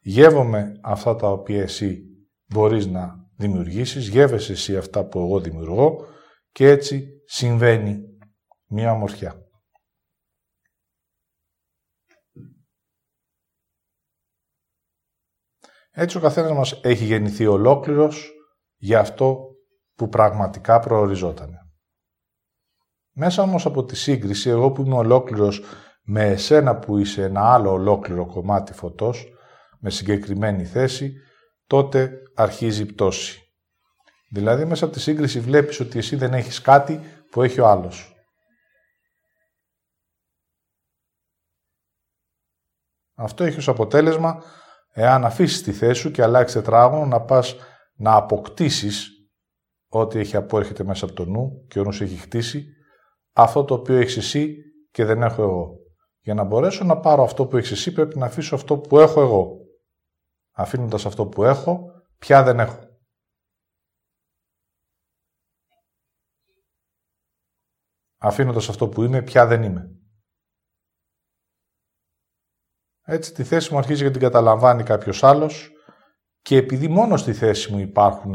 γεύομαι 0.00 0.72
αυτά 0.82 1.16
τα 1.16 1.30
οποία 1.30 1.62
εσύ 1.62 2.02
μπορείς 2.46 2.86
να 2.86 3.14
δημιουργήσεις, 3.36 4.08
γεύεσαι 4.08 4.52
εσύ 4.52 4.76
αυτά 4.76 5.04
που 5.04 5.18
εγώ 5.18 5.40
δημιουργώ 5.40 6.06
και 6.52 6.68
έτσι 6.68 7.15
συμβαίνει 7.26 8.02
μια 8.66 8.92
ομορφιά. 8.92 9.40
Έτσι 15.90 16.16
ο 16.16 16.20
καθένας 16.20 16.52
μας 16.52 16.80
έχει 16.82 17.04
γεννηθεί 17.04 17.46
ολόκληρος 17.46 18.32
για 18.76 19.00
αυτό 19.00 19.46
που 19.94 20.08
πραγματικά 20.08 20.80
προοριζόταν. 20.80 21.54
Μέσα 23.12 23.42
όμως 23.42 23.66
από 23.66 23.84
τη 23.84 23.96
σύγκριση, 23.96 24.50
εγώ 24.50 24.70
που 24.70 24.82
είμαι 24.82 24.94
ολόκληρος 24.94 25.62
με 26.02 26.26
εσένα 26.26 26.78
που 26.78 26.98
είσαι 26.98 27.22
ένα 27.22 27.52
άλλο 27.52 27.70
ολόκληρο 27.70 28.26
κομμάτι 28.26 28.72
φωτός, 28.72 29.32
με 29.80 29.90
συγκεκριμένη 29.90 30.64
θέση, 30.64 31.12
τότε 31.66 32.12
αρχίζει 32.34 32.82
η 32.82 32.86
πτώση. 32.86 33.40
Δηλαδή 34.30 34.64
μέσα 34.64 34.84
από 34.84 34.94
τη 34.94 35.00
σύγκριση 35.00 35.40
βλέπεις 35.40 35.80
ότι 35.80 35.98
εσύ 35.98 36.16
δεν 36.16 36.34
έχεις 36.34 36.60
κάτι 36.60 37.00
που 37.30 37.42
έχει 37.42 37.60
ο 37.60 37.66
άλλος. 37.66 38.14
Αυτό 43.14 43.44
έχει 43.44 43.58
ως 43.58 43.68
αποτέλεσμα, 43.68 44.42
εάν 44.92 45.24
αφήσεις 45.24 45.62
τη 45.62 45.72
θέση 45.72 46.00
σου 46.00 46.10
και 46.10 46.22
αλλάξει 46.22 46.54
τετράγωνο, 46.54 47.06
να 47.06 47.20
πας 47.20 47.56
να 47.94 48.14
αποκτήσεις 48.14 49.10
ό,τι 49.88 50.18
έχει 50.18 50.36
απόρχεται 50.36 50.84
μέσα 50.84 51.04
από 51.04 51.14
το 51.14 51.24
νου 51.24 51.66
και 51.68 51.80
ο 51.80 51.82
νους 51.84 52.00
έχει 52.00 52.16
χτίσει, 52.16 52.66
αυτό 53.32 53.64
το 53.64 53.74
οποίο 53.74 53.96
έχεις 53.96 54.16
εσύ 54.16 54.56
και 54.90 55.04
δεν 55.04 55.22
έχω 55.22 55.42
εγώ. 55.42 55.76
Για 56.20 56.34
να 56.34 56.44
μπορέσω 56.44 56.84
να 56.84 56.98
πάρω 57.00 57.22
αυτό 57.22 57.46
που 57.46 57.56
έχεις 57.56 57.70
εσύ 57.70 57.92
πρέπει 57.92 58.18
να 58.18 58.26
αφήσω 58.26 58.54
αυτό 58.54 58.78
που 58.78 58.98
έχω 58.98 59.20
εγώ 59.20 59.66
αφήνοντας 60.56 61.06
αυτό 61.06 61.26
που 61.26 61.44
έχω, 61.44 61.90
πια 62.18 62.42
δεν 62.42 62.60
έχω. 62.60 62.85
Αφήνοντας 68.18 68.68
αυτό 68.68 68.88
που 68.88 69.02
είμαι, 69.02 69.22
πια 69.22 69.46
δεν 69.46 69.62
είμαι. 69.62 69.90
Έτσι 73.02 73.32
τη 73.32 73.44
θέση 73.44 73.72
μου 73.72 73.78
αρχίζει 73.78 74.02
και 74.02 74.10
την 74.10 74.20
καταλαμβάνει 74.20 74.82
κάποιος 74.82 75.24
άλλος 75.24 75.70
και 76.40 76.56
επειδή 76.56 76.88
μόνο 76.88 77.16
στη 77.16 77.32
θέση 77.32 77.72
μου 77.72 77.78
υπάρχουν 77.78 78.34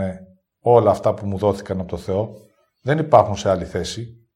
όλα 0.59 0.91
αυτά 0.91 1.13
που 1.13 1.25
μου 1.25 1.37
δόθηκαν 1.37 1.79
από 1.79 1.89
το 1.89 1.97
Θεό, 1.97 2.35
δεν 2.81 2.97
υπάρχουν 2.97 3.35
σε 3.35 3.49
άλλη 3.49 3.65
θέση. 3.65 4.29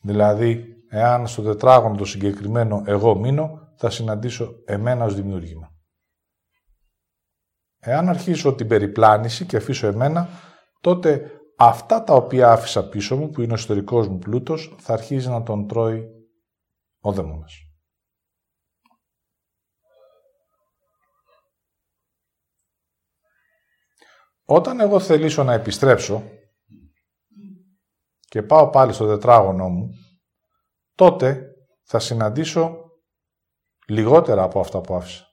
Δηλαδή, 0.00 0.76
εάν 0.88 1.26
στο 1.26 1.42
τετράγωνο 1.42 1.96
το 1.96 2.04
συγκεκριμένο 2.04 2.82
εγώ 2.86 3.14
μείνω, 3.14 3.72
θα 3.76 3.90
συναντήσω 3.90 4.62
εμένα 4.64 5.04
ως 5.04 5.14
δημιούργημα. 5.14 5.70
Εάν 7.78 8.08
αρχίσω 8.08 8.54
την 8.54 8.68
περιπλάνηση 8.68 9.46
και 9.46 9.56
αφήσω 9.56 9.86
εμένα, 9.86 10.28
τότε 10.80 11.35
αυτά 11.56 12.04
τα 12.04 12.14
οποία 12.14 12.52
άφησα 12.52 12.88
πίσω 12.88 13.16
μου, 13.16 13.30
που 13.30 13.42
είναι 13.42 13.52
ο 13.52 13.54
εσωτερικός 13.54 14.08
μου 14.08 14.18
πλούτος, 14.18 14.74
θα 14.78 14.92
αρχίζει 14.92 15.28
να 15.28 15.42
τον 15.42 15.66
τρώει 15.66 16.08
ο 17.00 17.12
δαίμονας. 17.12 17.60
Όταν 24.48 24.80
εγώ 24.80 25.00
θελήσω 25.00 25.44
να 25.44 25.52
επιστρέψω 25.52 26.22
και 28.18 28.42
πάω 28.42 28.70
πάλι 28.70 28.92
στο 28.92 29.06
τετράγωνο 29.06 29.68
μου, 29.68 29.90
τότε 30.94 31.50
θα 31.82 31.98
συναντήσω 31.98 32.90
λιγότερα 33.86 34.42
από 34.42 34.60
αυτά 34.60 34.80
που 34.80 34.94
άφησα. 34.94 35.25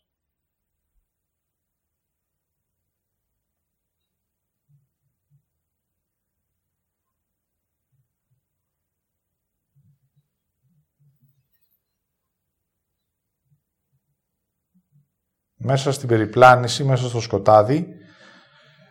Μέσα 15.64 15.92
στην 15.92 16.08
περιπλάνηση, 16.08 16.84
μέσα 16.84 17.08
στο 17.10 17.20
σκοτάδι, 17.20 17.88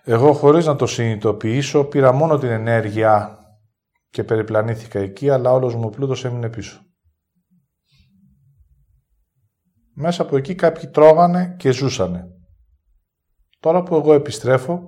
εγώ 0.05 0.33
χωρίς 0.33 0.67
να 0.67 0.77
το 0.77 0.87
συνειδητοποιήσω 0.87 1.85
πήρα 1.85 2.13
μόνο 2.13 2.39
την 2.39 2.49
ενέργεια 2.49 3.39
και 4.11 4.25
περιπλανήθηκα 4.25 4.99
εκεί, 4.99 5.31
αλλά 5.31 5.53
όλος 5.53 5.75
μου 5.75 5.83
ο 5.85 5.89
πλούτος 5.89 6.25
έμεινε 6.25 6.51
πίσω. 6.51 6.81
Μέσα 9.95 10.23
από 10.23 10.37
εκεί 10.37 10.55
κάποιοι 10.55 10.89
τρώγανε 10.89 11.55
και 11.59 11.71
ζούσανε. 11.71 12.25
Τώρα 13.61 13.83
που 13.83 13.95
εγώ 13.95 14.13
επιστρέφω, 14.13 14.83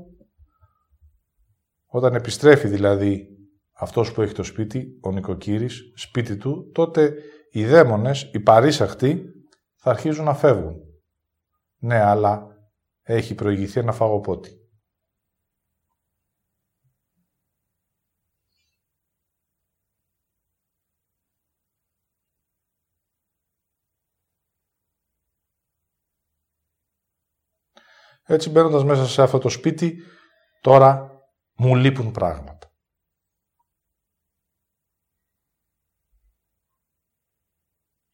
όταν 1.87 2.14
επιστρέφει 2.14 2.69
δηλαδή 2.69 3.29
αυτός 3.73 4.12
που 4.12 4.23
έχει 4.23 4.35
το 4.35 4.43
σπίτι, 4.43 4.99
ο 5.03 5.12
νοικοκύρης, 5.12 5.93
σπίτι 5.97 6.37
του, 6.37 6.71
τότε 6.75 7.14
οι 7.50 7.64
δαίμονες, 7.64 8.31
οι 8.33 8.41
παρήσαχτοι, 8.41 9.25
θα 9.76 9.91
αρχίζουν 9.91 10.25
να 10.25 10.35
φεύγουν. 10.35 10.94
Ναι, 11.85 12.00
αλλά 12.00 12.57
έχει 13.03 13.35
προηγηθεί 13.35 13.81
ένα 13.81 13.93
φαγοπότη. 13.93 14.59
Έτσι 28.23 28.50
μπαίνοντας 28.50 28.85
μέσα 28.85 29.07
σε 29.07 29.23
αυτό 29.23 29.38
το 29.38 29.49
σπίτι, 29.49 30.03
τώρα 30.61 31.21
μου 31.55 31.76
λείπουν 31.76 32.12
πράγματα. 32.12 32.73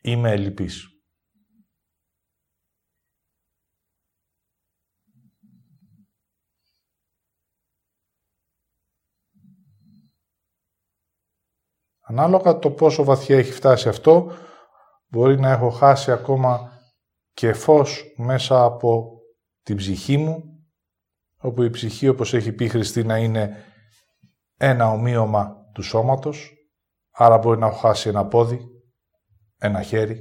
Είμαι 0.00 0.30
ελλειπής. 0.30 0.99
Ανάλογα 12.10 12.58
το 12.58 12.70
πόσο 12.70 13.04
βαθιά 13.04 13.38
έχει 13.38 13.52
φτάσει 13.52 13.88
αυτό, 13.88 14.32
μπορεί 15.08 15.40
να 15.40 15.50
έχω 15.50 15.70
χάσει 15.70 16.12
ακόμα 16.12 16.72
και 17.32 17.52
φως 17.52 18.14
μέσα 18.16 18.64
από 18.64 19.20
την 19.62 19.76
ψυχή 19.76 20.16
μου, 20.16 20.44
όπου 21.40 21.62
η 21.62 21.70
ψυχή, 21.70 22.08
όπως 22.08 22.34
έχει 22.34 22.52
πει 22.52 22.64
η 22.64 22.68
Χριστίνα, 22.68 23.18
είναι 23.18 23.64
ένα 24.56 24.90
ομοίωμα 24.90 25.56
του 25.74 25.82
σώματος, 25.82 26.52
άρα 27.10 27.38
μπορεί 27.38 27.58
να 27.58 27.66
έχω 27.66 27.76
χάσει 27.76 28.08
ένα 28.08 28.26
πόδι, 28.26 28.60
ένα 29.58 29.82
χέρι. 29.82 30.20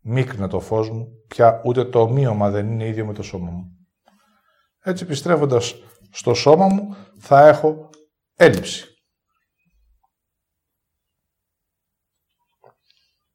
Μίκρινε 0.00 0.48
το 0.48 0.60
φως 0.60 0.90
μου, 0.90 1.08
πια 1.28 1.62
ούτε 1.64 1.84
το 1.84 2.00
ομοίωμα 2.00 2.50
δεν 2.50 2.72
είναι 2.72 2.86
ίδιο 2.86 3.06
με 3.06 3.12
το 3.12 3.22
σώμα 3.22 3.50
μου. 3.50 3.88
Έτσι 4.80 5.04
επιστρέφοντας 5.04 5.74
στο 6.14 6.34
σώμα 6.34 6.66
μου 6.66 6.96
θα 7.18 7.48
έχω 7.48 7.90
έλλειψη. 8.34 8.88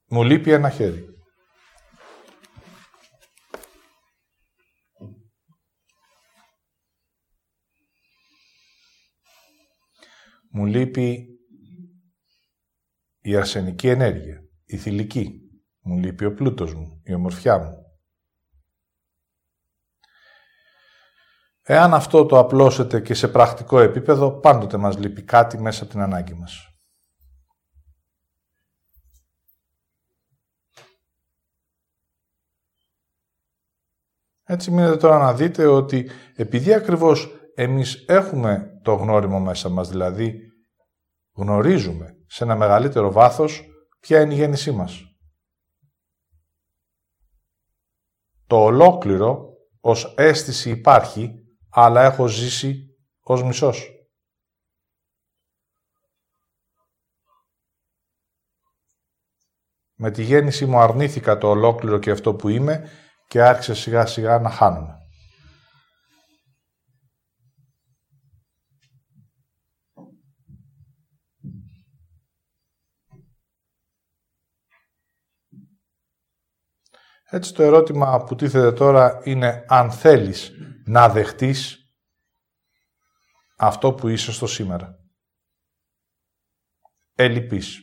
Μου 0.08 0.24
λείπει 0.24 0.52
ένα 0.52 0.70
χέρι. 0.70 1.06
Μου 10.52 10.66
λείπει 10.66 11.28
η 13.20 13.36
αρσενική 13.36 13.88
ενέργεια, 13.88 14.44
η 14.66 14.78
θηλυκή. 14.78 15.40
Μου 15.80 15.98
λείπει 15.98 16.26
ο 16.26 16.34
πλούτος 16.34 16.74
μου, 16.74 17.02
η 17.04 17.14
ομορφιά 17.14 17.58
μου. 17.58 17.88
Εάν 21.72 21.94
αυτό 21.94 22.26
το 22.26 22.40
απλώσετε 22.40 23.02
και 23.02 23.14
σε 23.14 23.28
πρακτικό 23.28 23.80
επίπεδο, 23.80 24.32
πάντοτε 24.32 24.78
μας 24.78 24.98
λείπει 24.98 25.22
κάτι 25.22 25.58
μέσα 25.62 25.84
από 25.84 25.92
την 25.92 26.02
ανάγκη 26.02 26.34
μας. 26.34 26.68
Έτσι 34.44 34.72
μείνετε 34.72 34.98
τώρα 34.98 35.18
να 35.18 35.34
δείτε 35.34 35.66
ότι 35.66 36.10
επειδή 36.36 36.74
ακριβώς 36.74 37.28
εμείς 37.56 38.06
έχουμε 38.08 38.80
το 38.84 38.94
γνώριμο 38.94 39.40
μέσα 39.40 39.70
μας, 39.70 39.90
δηλαδή 39.90 40.40
γνωρίζουμε 41.34 42.17
σε 42.26 42.43
ένα 42.43 42.56
μεγαλύτερο 42.56 43.12
βάθος 43.12 43.65
ποια 44.00 44.22
είναι 44.22 44.34
η 44.34 44.38
γέννησή 44.38 44.72
μας. 44.72 45.04
Το 48.48 48.63
ολόκληρο 48.63 49.50
ως 49.80 50.13
αίσθηση 50.17 50.70
υπάρχει, 50.70 51.38
αλλά 51.69 52.03
έχω 52.03 52.27
ζήσει 52.27 52.97
ως 53.21 53.43
μισός. 53.43 53.93
Με 60.01 60.12
τη 60.12 60.23
γέννηση 60.23 60.65
μου 60.65 60.79
αρνήθηκα 60.79 61.38
το 61.38 61.49
ολόκληρο 61.49 61.99
και 61.99 62.12
αυτό 62.12 62.36
που 62.36 62.49
είμαι 62.49 62.89
και 63.27 63.41
άρχισε 63.41 63.73
σιγά 63.73 64.05
σιγά 64.05 64.39
να 64.39 64.49
χάνομαι. 64.49 64.97
Έτσι 77.32 77.53
το 77.53 77.63
ερώτημα 77.63 78.23
που 78.23 78.36
τίθεται 78.36 78.71
τώρα 78.71 79.21
είναι 79.23 79.65
αν 79.67 79.91
θέλεις 79.91 80.51
να 80.89 81.10
δεχτείς 81.10 81.93
αυτό 83.58 83.93
που 83.93 84.08
είσαι 84.08 84.32
στο 84.32 84.47
σήμερα. 84.47 84.95
Ελλειπής. 87.13 87.80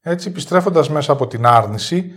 Έτσι, 0.00 0.28
επιστρέφοντας 0.28 0.90
μέσα 0.90 1.12
από 1.12 1.26
την 1.26 1.46
άρνηση, 1.46 2.12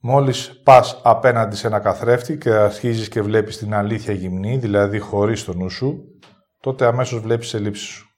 μόλις 0.00 0.62
πας 0.62 1.00
απέναντι 1.04 1.56
σε 1.56 1.66
ένα 1.66 1.80
καθρέφτη 1.80 2.38
και 2.38 2.50
αρχίζεις 2.50 3.08
και 3.08 3.22
βλέπεις 3.22 3.56
την 3.56 3.74
αλήθεια 3.74 4.14
γυμνή, 4.14 4.58
δηλαδή 4.58 4.98
χωρίς 4.98 5.44
το 5.44 5.54
νου 5.54 5.70
σου, 5.70 6.18
τότε 6.60 6.86
αμέσως 6.86 7.20
βλέπεις 7.20 7.54
ελλείψεις 7.54 7.86
σου. 7.86 8.11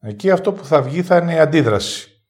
Εκεί 0.00 0.30
αυτό 0.30 0.52
που 0.52 0.64
θα 0.64 0.82
βγει 0.82 1.02
θα 1.02 1.16
είναι 1.16 1.34
η 1.34 1.38
αντίδραση. 1.38 2.24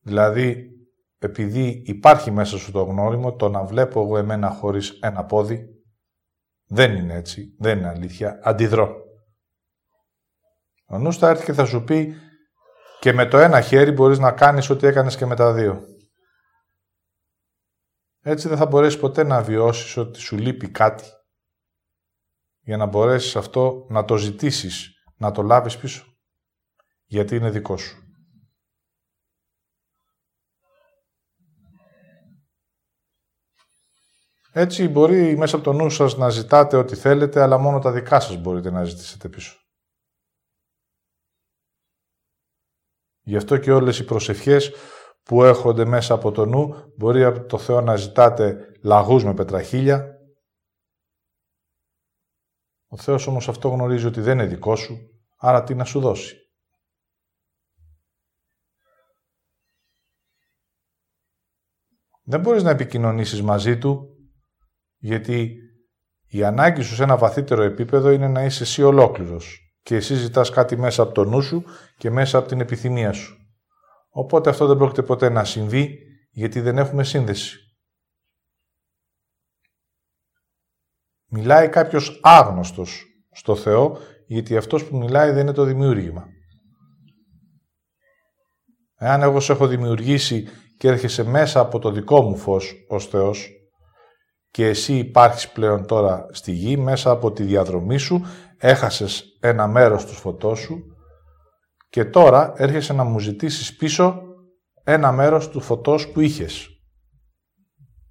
Δηλαδή, 0.00 0.70
επειδή 1.18 1.82
υπάρχει 1.86 2.30
μέσα 2.30 2.58
σου 2.58 2.72
το 2.72 2.82
γνώριμο, 2.82 3.34
το 3.36 3.48
να 3.48 3.64
βλέπω 3.64 4.02
εγώ 4.02 4.18
εμένα 4.18 4.50
χωρίς 4.50 4.90
ένα 4.90 5.24
πόδι, 5.24 5.66
δεν 6.66 6.94
είναι 6.94 7.14
έτσι, 7.14 7.54
δεν 7.58 7.78
είναι 7.78 7.88
αλήθεια, 7.88 8.40
αντιδρώ. 8.42 8.96
Ο 10.86 10.98
νους 10.98 11.18
θα 11.18 11.28
έρθει 11.28 11.44
και 11.44 11.52
θα 11.52 11.64
σου 11.64 11.84
πει 11.84 12.14
και 13.00 13.12
με 13.12 13.26
το 13.26 13.38
ένα 13.38 13.60
χέρι 13.60 13.90
μπορείς 13.90 14.18
να 14.18 14.32
κάνεις 14.32 14.70
ό,τι 14.70 14.86
έκανες 14.86 15.16
και 15.16 15.26
με 15.26 15.36
τα 15.36 15.52
δύο. 15.52 15.86
Έτσι 18.20 18.48
δεν 18.48 18.56
θα 18.56 18.66
μπορέσεις 18.66 19.00
ποτέ 19.00 19.22
να 19.22 19.42
βιώσεις 19.42 19.96
ότι 19.96 20.18
σου 20.18 20.36
λείπει 20.36 20.70
κάτι 20.70 21.04
για 22.60 22.76
να 22.76 22.86
μπορέσεις 22.86 23.36
αυτό 23.36 23.86
να 23.88 24.04
το 24.04 24.16
ζητήσεις 24.16 24.97
να 25.18 25.30
το 25.30 25.42
λάβεις 25.42 25.76
πίσω. 25.76 26.16
Γιατί 27.04 27.36
είναι 27.36 27.50
δικό 27.50 27.76
σου. 27.76 28.02
Έτσι 34.52 34.88
μπορεί 34.88 35.36
μέσα 35.36 35.56
από 35.56 35.64
το 35.64 35.72
νου 35.72 35.90
σας 35.90 36.16
να 36.16 36.28
ζητάτε 36.28 36.76
ό,τι 36.76 36.96
θέλετε, 36.96 37.42
αλλά 37.42 37.58
μόνο 37.58 37.78
τα 37.78 37.92
δικά 37.92 38.20
σας 38.20 38.36
μπορείτε 38.36 38.70
να 38.70 38.84
ζητήσετε 38.84 39.28
πίσω. 39.28 39.56
Γι' 43.20 43.36
αυτό 43.36 43.56
και 43.56 43.72
όλες 43.72 43.98
οι 43.98 44.04
προσευχές 44.04 44.72
που 45.22 45.44
έχονται 45.44 45.84
μέσα 45.84 46.14
από 46.14 46.32
το 46.32 46.46
νου, 46.46 46.92
μπορεί 46.96 47.24
από 47.24 47.46
το 47.46 47.58
Θεό 47.58 47.80
να 47.80 47.96
ζητάτε 47.96 48.72
λαγούς 48.82 49.24
με 49.24 49.34
πετραχίλια, 49.34 50.17
ο 52.88 52.96
Θεός 52.96 53.26
όμως 53.26 53.48
αυτό 53.48 53.68
γνωρίζει 53.68 54.06
ότι 54.06 54.20
δεν 54.20 54.38
είναι 54.38 54.48
δικό 54.48 54.76
σου, 54.76 54.98
άρα 55.36 55.62
τι 55.62 55.74
να 55.74 55.84
σου 55.84 56.00
δώσει. 56.00 56.36
Δεν 62.22 62.40
μπορείς 62.40 62.62
να 62.62 62.70
επικοινωνήσεις 62.70 63.42
μαζί 63.42 63.78
Του, 63.78 64.08
γιατί 64.96 65.56
η 66.26 66.44
ανάγκη 66.44 66.82
σου 66.82 66.94
σε 66.94 67.02
ένα 67.02 67.16
βαθύτερο 67.16 67.62
επίπεδο 67.62 68.10
είναι 68.10 68.28
να 68.28 68.44
είσαι 68.44 68.62
εσύ 68.62 68.82
ολόκληρος 68.82 69.72
και 69.82 69.96
εσύ 69.96 70.14
ζητάς 70.14 70.50
κάτι 70.50 70.76
μέσα 70.76 71.02
από 71.02 71.12
το 71.12 71.24
νου 71.24 71.42
σου 71.42 71.64
και 71.98 72.10
μέσα 72.10 72.38
από 72.38 72.48
την 72.48 72.60
επιθυμία 72.60 73.12
σου. 73.12 73.36
Οπότε 74.10 74.50
αυτό 74.50 74.66
δεν 74.66 74.76
πρόκειται 74.76 75.02
ποτέ 75.02 75.28
να 75.28 75.44
συμβεί, 75.44 75.98
γιατί 76.30 76.60
δεν 76.60 76.78
έχουμε 76.78 77.04
σύνδεση. 77.04 77.58
Μιλάει 81.28 81.68
κάποιος 81.68 82.20
άγνωστος 82.22 83.04
στο 83.30 83.56
Θεό, 83.56 83.98
γιατί 84.26 84.56
αυτός 84.56 84.84
που 84.84 84.96
μιλάει 84.96 85.30
δεν 85.30 85.40
είναι 85.40 85.52
το 85.52 85.64
δημιούργημα. 85.64 86.26
Εάν 88.98 89.22
εγώ 89.22 89.40
σε 89.40 89.52
έχω 89.52 89.66
δημιουργήσει 89.66 90.48
και 90.78 90.88
έρχεσαι 90.88 91.24
μέσα 91.24 91.60
από 91.60 91.78
το 91.78 91.90
δικό 91.90 92.22
μου 92.22 92.36
φως 92.36 92.74
ως 92.88 93.06
Θεός 93.06 93.50
και 94.50 94.66
εσύ 94.66 94.94
υπάρχεις 94.98 95.48
πλέον 95.48 95.86
τώρα 95.86 96.26
στη 96.30 96.52
γη 96.52 96.76
μέσα 96.76 97.10
από 97.10 97.32
τη 97.32 97.42
διαδρομή 97.42 97.98
σου, 97.98 98.22
έχασες 98.58 99.24
ένα 99.40 99.66
μέρος 99.66 100.06
του 100.06 100.12
φωτός 100.12 100.58
σου 100.58 100.82
και 101.88 102.04
τώρα 102.04 102.52
έρχεσαι 102.56 102.92
να 102.92 103.04
μου 103.04 103.18
ζητήσεις 103.18 103.76
πίσω 103.76 104.22
ένα 104.84 105.12
μέρος 105.12 105.48
του 105.48 105.60
φωτός 105.60 106.08
που 106.08 106.20
είχες. 106.20 106.68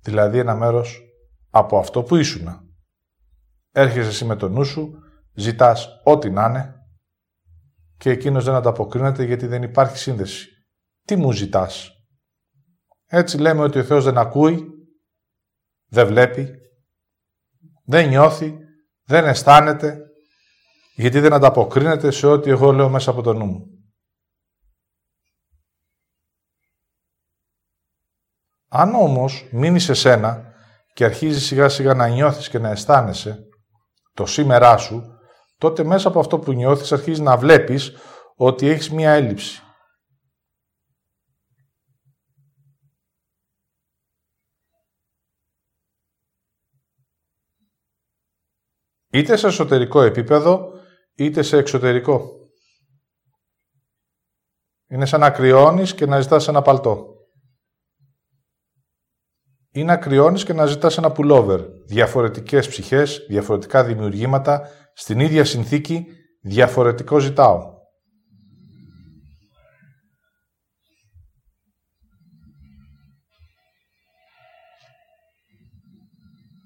Δηλαδή 0.01 0.39
ένα 0.39 0.55
μέρος 0.55 1.01
από 1.49 1.77
αυτό 1.77 2.03
που 2.03 2.15
ήσουνα. 2.15 2.66
Έρχεσαι 3.79 4.09
εσύ 4.09 4.25
με 4.25 4.35
το 4.35 4.49
νου 4.49 4.63
σου, 4.63 4.99
ζητάς 5.33 5.87
ό,τι 6.03 6.29
να 6.29 6.45
είναι 6.45 6.75
και 7.97 8.09
εκείνος 8.09 8.45
δεν 8.45 8.53
ανταποκρίνεται 8.53 9.23
γιατί 9.23 9.47
δεν 9.47 9.63
υπάρχει 9.63 9.97
σύνδεση. 9.97 10.47
Τι 11.03 11.15
μου 11.15 11.31
ζητάς; 11.31 11.91
Έτσι 13.05 13.37
λέμε 13.37 13.61
ότι 13.61 13.79
ο 13.79 13.83
Θεός 13.83 14.03
δεν 14.03 14.17
ακούει, 14.17 14.67
δεν 15.87 16.07
βλέπει, 16.07 16.51
δεν 17.85 18.07
νιώθει, 18.07 18.57
δεν 19.03 19.25
αισθάνεται, 19.25 19.99
γιατί 20.95 21.19
δεν 21.19 21.33
ανταποκρίνεται 21.33 22.11
σε 22.11 22.27
ό,τι 22.27 22.49
εγώ 22.49 22.71
λέω 22.71 22.89
μέσα 22.89 23.11
από 23.11 23.21
το 23.21 23.33
νου 23.33 23.45
μου. 23.45 23.65
Αν 28.67 28.95
όμως 28.95 29.47
μείνεις 29.51 29.83
σε 29.83 29.93
σένα 29.93 30.53
και 30.93 31.05
αρχίζεις 31.05 31.45
σιγά 31.45 31.69
σιγά 31.69 31.93
να 31.93 32.07
νιώθεις 32.07 32.49
και 32.49 32.59
να 32.59 32.69
αισθάνεσαι 32.69 33.41
το 34.17 34.25
σήμερά 34.25 34.77
σου, 34.77 35.19
τότε 35.57 35.83
μέσα 35.83 36.07
από 36.07 36.19
αυτό 36.19 36.39
που 36.39 36.53
νιώθεις 36.53 36.91
αρχίζεις 36.91 37.19
να 37.19 37.37
βλέπεις 37.37 37.95
ότι 38.35 38.67
έχεις 38.67 38.91
μία 38.91 39.11
έλλειψη. 39.11 39.61
Είτε 49.13 49.35
σε 49.35 49.47
εσωτερικό 49.47 50.01
επίπεδο, 50.01 50.71
είτε 51.15 51.41
σε 51.41 51.57
εξωτερικό. 51.57 52.31
Είναι 54.87 55.05
σαν 55.05 55.19
να 55.19 55.31
κρυώνεις 55.31 55.95
και 55.95 56.05
να 56.05 56.19
ζητάς 56.19 56.47
ένα 56.47 56.61
παλτό. 56.61 57.16
Ή 59.77 59.83
να 59.83 59.97
κρυώνεις 59.97 60.43
και 60.43 60.53
να 60.53 60.65
ζητάς 60.65 60.97
ένα 60.97 61.11
πουλόβερ. 61.11 61.61
Διαφορετικές 61.85 62.67
ψυχές, 62.67 63.25
διαφορετικά 63.29 63.83
δημιουργήματα, 63.83 64.67
στην 64.93 65.19
ίδια 65.19 65.45
συνθήκη, 65.45 66.05
διαφορετικό 66.41 67.19
ζητάω. 67.19 67.75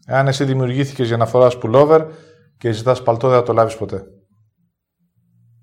Εάν 0.06 0.28
εσύ 0.28 0.44
δημιουργήθηκες 0.44 1.08
για 1.08 1.18
να 1.18 1.26
φοράς 1.26 1.58
πουλόβερ, 1.58 2.08
και 2.58 2.72
ζητάς 2.72 3.04
παλτό, 3.04 3.30
δεν 3.30 3.38
θα 3.38 3.44
το 3.44 3.54
λάβεις 3.54 3.76
ποτέ. 3.76 4.04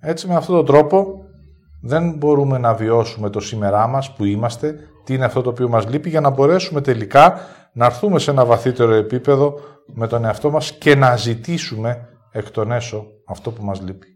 Έτσι 0.00 0.26
με 0.26 0.34
αυτόν 0.34 0.56
τον 0.56 0.66
τρόπο 0.66 1.22
δεν 1.88 2.12
μπορούμε 2.12 2.58
να 2.58 2.74
βιώσουμε 2.74 3.30
το 3.30 3.40
σήμερά 3.40 3.86
μας 3.86 4.12
που 4.14 4.24
είμαστε, 4.24 4.88
τι 5.04 5.14
είναι 5.14 5.24
αυτό 5.24 5.42
το 5.42 5.50
οποίο 5.50 5.68
μας 5.68 5.88
λείπει, 5.88 6.08
για 6.08 6.20
να 6.20 6.30
μπορέσουμε 6.30 6.80
τελικά 6.80 7.40
να 7.72 7.86
έρθουμε 7.86 8.18
σε 8.18 8.30
ένα 8.30 8.44
βαθύτερο 8.44 8.92
επίπεδο 8.92 9.60
με 9.86 10.06
τον 10.06 10.24
εαυτό 10.24 10.50
μας 10.50 10.72
και 10.72 10.94
να 10.94 11.16
ζητήσουμε 11.16 12.08
εκ 12.30 12.50
των 12.50 12.72
έσω 12.72 13.06
αυτό 13.26 13.50
που 13.50 13.64
μας 13.64 13.80
λείπει. 13.80 14.06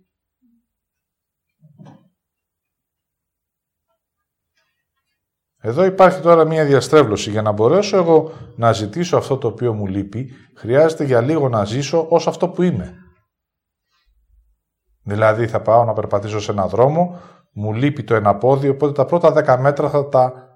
Εδώ 5.64 5.84
υπάρχει 5.84 6.20
τώρα 6.20 6.44
μία 6.44 6.64
διαστρέβλωση. 6.64 7.30
Για 7.30 7.42
να 7.42 7.52
μπορέσω 7.52 7.96
εγώ 7.96 8.32
να 8.56 8.72
ζητήσω 8.72 9.16
αυτό 9.16 9.38
το 9.38 9.48
οποίο 9.48 9.72
μου 9.72 9.86
λείπει, 9.86 10.30
χρειάζεται 10.56 11.04
για 11.04 11.20
λίγο 11.20 11.48
να 11.48 11.64
ζήσω 11.64 12.06
ως 12.08 12.26
αυτό 12.26 12.48
που 12.48 12.62
είμαι. 12.62 12.96
Δηλαδή 15.04 15.46
θα 15.46 15.60
πάω 15.60 15.84
να 15.84 15.92
περπατήσω 15.92 16.40
σε 16.40 16.50
έναν 16.50 16.68
δρόμο, 16.68 17.20
μου 17.52 17.72
λείπει 17.72 18.04
το 18.04 18.14
ένα 18.14 18.36
πόδι, 18.36 18.68
οπότε 18.68 18.92
τα 18.92 19.04
πρώτα 19.04 19.32
δέκα 19.32 19.58
μέτρα 19.58 19.90
θα 19.90 20.08
τα 20.08 20.48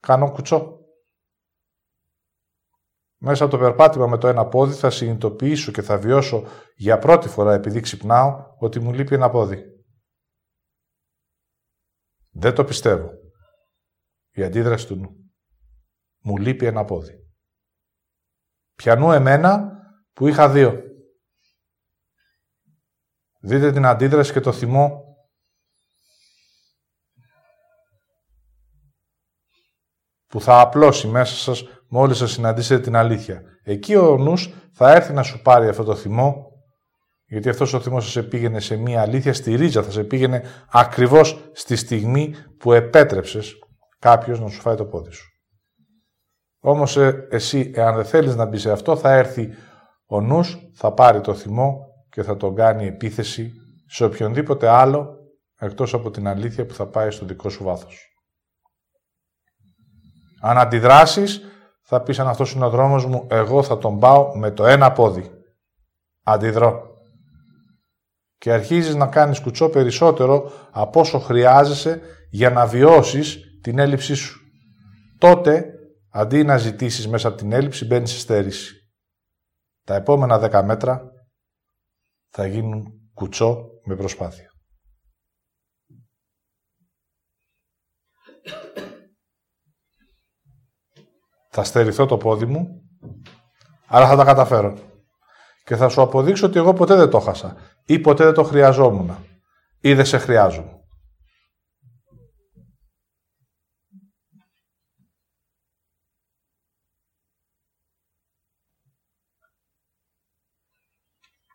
κάνω 0.00 0.30
κουτσό. 0.30 0.76
Μέσα 3.24 3.44
από 3.44 3.52
το 3.52 3.58
περπάτημα 3.58 4.06
με 4.06 4.18
το 4.18 4.28
ένα 4.28 4.46
πόδι 4.46 4.74
θα 4.74 4.90
συνειδητοποιήσω 4.90 5.72
και 5.72 5.82
θα 5.82 5.98
βιώσω 5.98 6.44
για 6.76 6.98
πρώτη 6.98 7.28
φορά 7.28 7.54
επειδή 7.54 7.80
ξυπνάω 7.80 8.46
ότι 8.58 8.80
μου 8.80 8.92
λείπει 8.92 9.14
ένα 9.14 9.30
πόδι. 9.30 9.62
Δεν 12.30 12.54
το 12.54 12.64
πιστεύω. 12.64 13.10
Η 14.30 14.42
αντίδραση 14.42 14.86
του 14.86 14.96
νου. 14.96 15.32
Μου 16.22 16.36
λείπει 16.36 16.66
ένα 16.66 16.84
πόδι. 16.84 17.14
Πιανού 18.74 19.12
εμένα 19.12 19.72
που 20.12 20.28
είχα 20.28 20.48
δύο. 20.48 20.82
Δείτε 23.40 23.72
την 23.72 23.86
αντίδραση 23.86 24.32
και 24.32 24.40
το 24.40 24.52
θυμό 24.52 25.11
που 30.32 30.40
θα 30.40 30.60
απλώσει 30.60 31.06
μέσα 31.06 31.34
σας 31.34 31.64
μόλις 31.88 32.16
σας 32.16 32.32
συναντήσετε 32.32 32.82
την 32.82 32.96
αλήθεια. 32.96 33.42
Εκεί 33.62 33.96
ο 33.96 34.16
νους 34.16 34.54
θα 34.72 34.92
έρθει 34.92 35.12
να 35.12 35.22
σου 35.22 35.42
πάρει 35.42 35.68
αυτό 35.68 35.84
το 35.84 35.94
θυμό 35.94 36.46
γιατί 37.24 37.48
αυτός 37.48 37.72
ο 37.72 37.80
θυμός 37.80 38.04
θα 38.04 38.10
σε 38.10 38.22
πήγαινε 38.22 38.60
σε 38.60 38.76
μία 38.76 39.00
αλήθεια 39.00 39.34
στη 39.34 39.54
ρίζα, 39.54 39.82
θα 39.82 39.90
σε 39.90 40.04
πήγαινε 40.04 40.42
ακριβώς 40.70 41.50
στη 41.52 41.76
στιγμή 41.76 42.34
που 42.58 42.72
επέτρεψες 42.72 43.54
κάποιος 43.98 44.40
να 44.40 44.48
σου 44.48 44.60
φάει 44.60 44.74
το 44.74 44.84
πόδι 44.84 45.10
σου. 45.10 45.28
Όμως 46.60 46.96
ε, 46.96 47.26
εσύ, 47.30 47.70
εάν 47.74 47.94
δεν 47.94 48.04
θέλεις 48.04 48.36
να 48.36 48.44
μπει 48.44 48.58
σε 48.58 48.70
αυτό, 48.70 48.96
θα 48.96 49.12
έρθει 49.12 49.48
ο 50.06 50.20
νους, 50.20 50.56
θα 50.74 50.92
πάρει 50.92 51.20
το 51.20 51.34
θυμό 51.34 51.78
και 52.10 52.22
θα 52.22 52.36
τον 52.36 52.54
κάνει 52.54 52.86
επίθεση 52.86 53.52
σε 53.86 54.04
οποιονδήποτε 54.04 54.68
άλλο, 54.68 55.16
εκτός 55.58 55.94
από 55.94 56.10
την 56.10 56.26
αλήθεια 56.26 56.66
που 56.66 56.74
θα 56.74 56.86
πάει 56.86 57.10
στο 57.10 57.26
δικό 57.26 57.48
σου 57.48 57.64
βάθος. 57.64 58.11
Αν 60.44 60.58
αντιδράσεις, 60.58 61.40
θα 61.82 62.02
πεις 62.02 62.18
αν 62.18 62.28
αυτός 62.28 62.52
είναι 62.52 62.64
ο 62.64 62.70
δρόμος 62.70 63.06
μου, 63.06 63.26
εγώ 63.30 63.62
θα 63.62 63.78
τον 63.78 63.98
πάω 63.98 64.36
με 64.36 64.50
το 64.50 64.66
ένα 64.66 64.92
πόδι. 64.92 65.30
Αντιδρώ. 66.22 66.90
Και 68.38 68.52
αρχίζεις 68.52 68.94
να 68.94 69.06
κάνεις 69.06 69.40
κουτσό 69.40 69.68
περισσότερο 69.68 70.50
από 70.70 71.00
όσο 71.00 71.18
χρειάζεσαι 71.18 72.00
για 72.30 72.50
να 72.50 72.66
βιώσεις 72.66 73.38
την 73.62 73.78
έλλειψή 73.78 74.14
σου. 74.14 74.40
Τότε, 75.18 75.64
αντί 76.10 76.44
να 76.44 76.56
ζητήσεις 76.56 77.08
μέσα 77.08 77.28
από 77.28 77.36
την 77.36 77.52
έλλειψη, 77.52 77.86
μπαίνεις 77.86 78.10
σε 78.10 78.18
στέρηση. 78.18 78.74
Τα 79.84 79.94
επόμενα 79.94 80.38
δέκα 80.38 80.62
μέτρα 80.62 81.02
θα 82.28 82.46
γίνουν 82.46 82.84
κουτσό 83.14 83.66
με 83.84 83.96
προσπάθεια. 83.96 84.51
Θα 91.54 91.64
στερηθώ 91.64 92.06
το 92.06 92.16
πόδι 92.16 92.46
μου, 92.46 92.82
αλλά 93.86 94.08
θα 94.08 94.16
τα 94.16 94.24
καταφέρω. 94.24 94.78
Και 95.64 95.76
θα 95.76 95.88
σου 95.88 96.02
αποδείξω 96.02 96.46
ότι 96.46 96.58
εγώ 96.58 96.72
ποτέ 96.72 96.94
δεν 96.94 97.10
το 97.10 97.18
χάσα. 97.18 97.56
Ή 97.84 97.98
ποτέ 97.98 98.24
δεν 98.24 98.34
το 98.34 98.42
χρειαζόμουν. 98.42 99.16
Ή 99.80 99.94
δεν 99.94 100.04
σε 100.04 100.18
χρειάζομαι. 100.18 100.80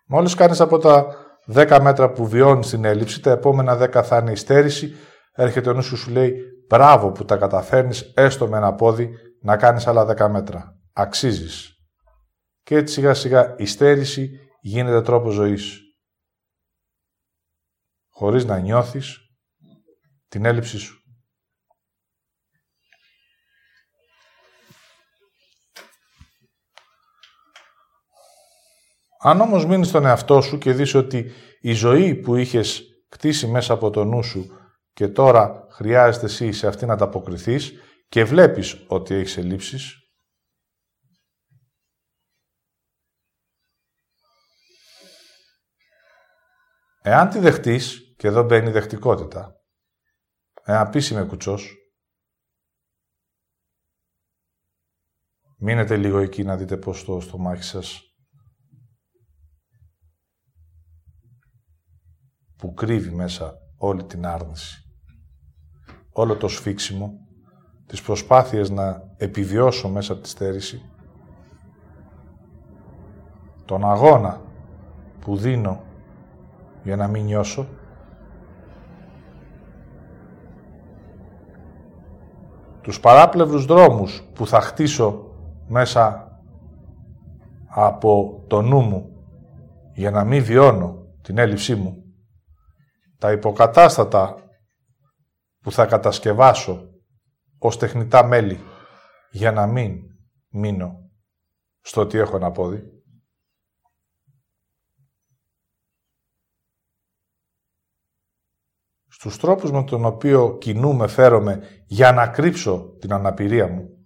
Μόλις 0.07 0.35
κάνεις 0.35 0.61
από 0.61 0.77
τα 0.77 1.15
10 1.53 1.79
μέτρα 1.81 2.11
που 2.11 2.27
βιώνεις 2.27 2.69
την 2.69 2.85
έλλειψη, 2.85 3.21
τα 3.21 3.31
επόμενα 3.31 3.77
10 3.77 4.03
θα 4.03 4.17
είναι 4.17 4.31
η 4.31 4.35
στέρηση, 4.35 4.95
έρχεται 5.31 5.69
ο 5.69 5.73
νους 5.73 5.85
σου, 5.85 5.97
σου 5.97 6.11
λέει 6.11 6.41
μπράβο 6.67 7.11
που 7.11 7.25
τα 7.25 7.37
καταφέρνεις 7.37 8.13
έστω 8.15 8.47
με 8.47 8.57
ένα 8.57 8.73
πόδι 8.73 9.09
να 9.47 9.57
κάνεις 9.57 9.87
άλλα 9.87 10.05
10 10.05 10.29
μέτρα. 10.29 10.79
Αξίζεις. 10.93 11.71
Και 12.63 12.75
έτσι 12.75 12.93
σιγά 12.93 13.13
σιγά 13.13 13.55
η 13.57 13.65
στέρηση 13.65 14.39
γίνεται 14.61 15.01
τρόπο 15.01 15.29
ζωής. 15.29 15.81
Χωρίς 18.09 18.45
να 18.45 18.59
νιώθεις 18.59 19.19
την 20.27 20.45
έλλειψή 20.45 20.77
σου. 20.77 21.01
Αν 29.19 29.41
όμως 29.41 29.65
μείνεις 29.65 29.87
στον 29.87 30.05
εαυτό 30.05 30.41
σου 30.41 30.57
και 30.57 30.73
δεις 30.73 30.93
ότι 30.93 31.31
η 31.59 31.73
ζωή 31.73 32.15
που 32.15 32.35
είχες 32.35 32.83
κτίσει 33.09 33.47
μέσα 33.47 33.73
από 33.73 33.89
το 33.89 34.03
νου 34.03 34.23
σου 34.23 34.45
και 34.93 35.07
τώρα 35.07 35.67
χρειάζεται 35.71 36.25
εσύ 36.25 36.51
σε 36.51 36.67
αυτή 36.67 36.85
να 36.85 36.93
ανταποκριθείς 36.93 37.81
και 38.07 38.23
βλέπεις 38.23 38.85
ότι 38.87 39.13
έχεις 39.13 39.37
ελλείψεις, 39.37 39.95
εάν 47.01 47.29
τη 47.29 47.39
δεχτείς, 47.39 48.15
και 48.17 48.27
εδώ 48.27 48.43
μπαίνει 48.43 48.69
η 48.69 48.71
δεχτικότητα, 48.71 49.55
εάν 50.63 50.89
πεις 50.89 51.09
είμαι 51.09 51.25
κουτσός, 51.25 51.87
Μείνετε 55.59 55.97
λίγο 55.97 56.17
εκεί 56.17 56.43
να 56.43 56.57
δείτε 56.57 56.77
πώς 56.77 57.03
το 57.03 57.19
στομάχι 57.19 57.63
σας 57.63 58.01
που 62.57 62.73
κρύβει 62.73 63.09
μέσα 63.09 63.57
όλη 63.77 64.05
την 64.05 64.25
άρνηση. 64.25 64.81
Όλο 66.09 66.37
το 66.37 66.47
σφίξιμο, 66.47 67.26
τις 67.87 68.01
προσπάθειες 68.01 68.69
να 68.69 69.03
επιβιώσω 69.17 69.89
μέσα 69.89 70.13
από 70.13 70.21
τη 70.21 70.29
στέρηση, 70.29 70.89
τον 73.65 73.85
αγώνα 73.85 74.41
που 75.19 75.37
δίνω 75.37 75.83
για 76.83 76.95
να 76.95 77.07
μην 77.07 77.23
νιώσω, 77.23 77.67
τους 82.81 82.99
παράπλευρους 82.99 83.65
δρόμους 83.65 84.23
που 84.33 84.47
θα 84.47 84.61
χτίσω 84.61 85.31
μέσα 85.67 86.31
από 87.67 88.43
το 88.47 88.61
νου 88.61 88.81
μου 88.81 89.11
για 89.93 90.11
να 90.11 90.23
μην 90.23 90.43
βιώνω 90.43 91.05
την 91.21 91.37
έλλειψή 91.37 91.75
μου, 91.75 92.03
τα 93.17 93.31
υποκατάστατα 93.31 94.35
που 95.61 95.71
θα 95.71 95.85
κατασκευάσω 95.85 96.96
ως 97.57 97.77
τεχνητά 97.77 98.23
μέλη 98.23 98.59
για 99.31 99.51
να 99.51 99.67
μην 99.67 100.01
μείνω 100.49 101.11
στο 101.81 102.01
ότι 102.01 102.17
έχω 102.17 102.35
ένα 102.35 102.51
πόδι. 102.51 102.83
Στους 109.07 109.37
τρόπους 109.37 109.71
με 109.71 109.83
τον 109.83 110.05
οποίο 110.05 110.57
κινούμε, 110.57 111.07
φέρομαι 111.07 111.83
για 111.87 112.11
να 112.11 112.27
κρύψω 112.27 112.97
την 112.99 113.13
αναπηρία 113.13 113.67
μου, 113.67 113.97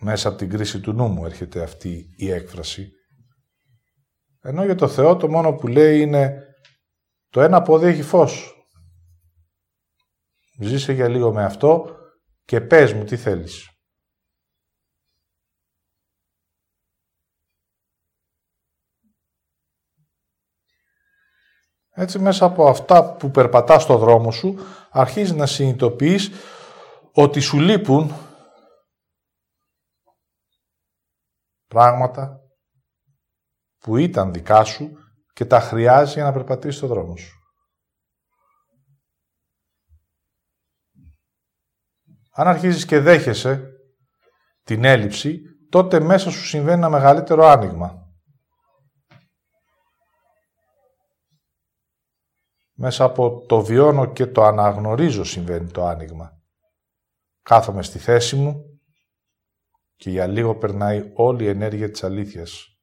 Μέσα 0.00 0.28
από 0.28 0.38
την 0.38 0.50
κρίση 0.50 0.80
του 0.80 0.92
νου 0.92 1.08
μου 1.08 1.24
έρχεται 1.24 1.62
αυτή 1.62 2.14
η 2.16 2.30
έκφραση. 2.30 2.97
Ενώ 4.48 4.64
για 4.64 4.74
το 4.74 4.88
Θεό 4.88 5.16
το 5.16 5.28
μόνο 5.28 5.54
που 5.54 5.66
λέει 5.66 6.00
είναι 6.00 6.42
το 7.28 7.40
ένα 7.40 7.62
πόδι 7.62 7.86
έχει 7.86 8.02
φως. 8.02 8.52
Ζήσε 10.60 10.92
για 10.92 11.08
λίγο 11.08 11.32
με 11.32 11.44
αυτό 11.44 11.96
και 12.44 12.60
πες 12.60 12.92
μου 12.92 13.04
τι 13.04 13.16
θέλεις. 13.16 13.70
Έτσι 21.90 22.18
μέσα 22.18 22.44
από 22.44 22.68
αυτά 22.68 23.16
που 23.16 23.30
περπατάς 23.30 23.82
στο 23.82 23.98
δρόμο 23.98 24.30
σου 24.30 24.58
αρχίζεις 24.90 25.32
να 25.32 25.46
συνειδητοποιείς 25.46 26.30
ότι 27.12 27.40
σου 27.40 27.60
λείπουν 27.60 28.12
πράγματα 31.66 32.47
που 33.78 33.96
ήταν 33.96 34.32
δικά 34.32 34.64
σου 34.64 34.90
και 35.32 35.44
τα 35.44 35.60
χρειάζει 35.60 36.12
για 36.12 36.24
να 36.24 36.32
περπατήσεις 36.32 36.76
στον 36.76 36.88
δρόμο 36.88 37.16
σου. 37.16 37.36
Αν 42.30 42.48
αρχίζεις 42.48 42.84
και 42.84 43.00
δέχεσαι 43.00 43.72
την 44.62 44.84
έλλειψη, 44.84 45.40
τότε 45.70 46.00
μέσα 46.00 46.30
σου 46.30 46.44
συμβαίνει 46.44 46.76
ένα 46.76 46.88
μεγαλύτερο 46.88 47.44
άνοιγμα. 47.44 48.06
Μέσα 52.72 53.04
από 53.04 53.46
το 53.46 53.64
βιώνω 53.64 54.12
και 54.12 54.26
το 54.26 54.42
αναγνωρίζω 54.42 55.24
συμβαίνει 55.24 55.70
το 55.70 55.86
άνοιγμα. 55.86 56.42
Κάθομαι 57.42 57.82
στη 57.82 57.98
θέση 57.98 58.36
μου, 58.36 58.68
και 59.98 60.10
για 60.10 60.26
λίγο 60.26 60.56
περνάει 60.56 61.10
όλη 61.14 61.44
η 61.44 61.48
ενέργεια 61.48 61.90
της 61.90 62.04
αλήθειας. 62.04 62.77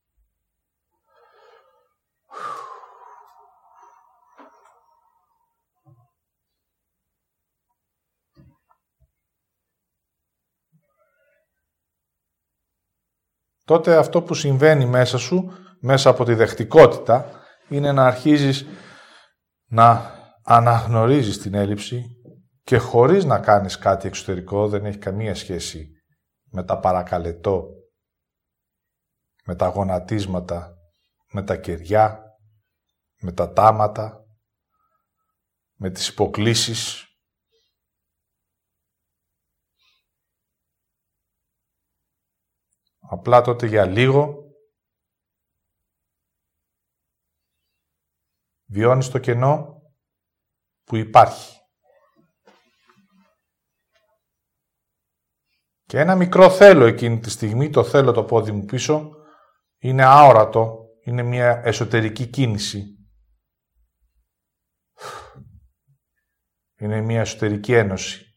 Τότε 13.65 13.97
αυτό 13.97 14.21
που 14.21 14.33
συμβαίνει 14.33 14.85
μέσα 14.85 15.17
σου, 15.17 15.51
μέσα 15.79 16.09
από 16.09 16.23
τη 16.23 16.33
δεχτικότητα, 16.33 17.29
είναι 17.69 17.91
να 17.91 18.05
αρχίζεις 18.05 18.65
να 19.65 20.13
αναγνωρίζεις 20.43 21.37
την 21.37 21.53
έλλειψη 21.53 22.05
και 22.63 22.77
χωρίς 22.77 23.25
να 23.25 23.39
κάνεις 23.39 23.77
κάτι 23.77 24.07
εξωτερικό, 24.07 24.67
δεν 24.67 24.85
έχει 24.85 24.97
καμία 24.97 25.35
σχέση 25.35 25.89
με 26.51 26.63
τα 26.63 26.79
παρακαλετό, 26.79 27.65
με 29.45 29.55
τα 29.55 29.67
γονατίσματα, 29.67 30.73
με 31.31 31.43
τα 31.43 31.57
κεριά, 31.57 32.23
με 33.21 33.31
τα 33.31 33.53
τάματα, 33.53 34.25
με 35.75 35.89
τις 35.89 36.07
υποκλίσεις. 36.07 37.04
Απλά 43.09 43.41
τότε 43.41 43.67
για 43.67 43.85
λίγο 43.85 44.45
βιώνεις 48.65 49.09
το 49.09 49.19
κενό 49.19 49.81
που 50.83 50.95
υπάρχει. 50.95 51.59
Και 55.83 55.99
ένα 55.99 56.15
μικρό 56.15 56.49
θέλω 56.49 56.85
εκείνη 56.85 57.19
τη 57.19 57.29
στιγμή, 57.29 57.69
το 57.69 57.83
θέλω 57.83 58.11
το 58.11 58.23
πόδι 58.23 58.51
μου 58.51 58.65
πίσω, 58.65 59.11
είναι 59.77 60.03
αόρατο, 60.03 60.85
είναι 61.03 61.23
μια 61.23 61.61
εσωτερική 61.65 62.27
κίνηση. 62.27 62.89
Είναι 66.77 67.01
μια 67.01 67.19
εσωτερική 67.19 67.73
ένωση. 67.73 68.34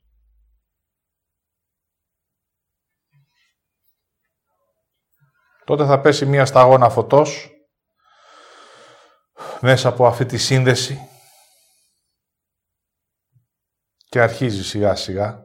Τότε 5.69 5.85
θα 5.87 6.01
πέσει 6.01 6.27
μια 6.27 6.45
σταγόνα 6.45 6.91
φωτός 6.91 7.51
μέσα 9.61 9.89
από 9.89 10.07
αυτή 10.07 10.27
τη 10.27 10.37
σύνδεση 10.39 11.09
και 14.09 14.21
αρχίζει 14.21 14.65
σιγά 14.65 14.95
σιγά 14.95 15.43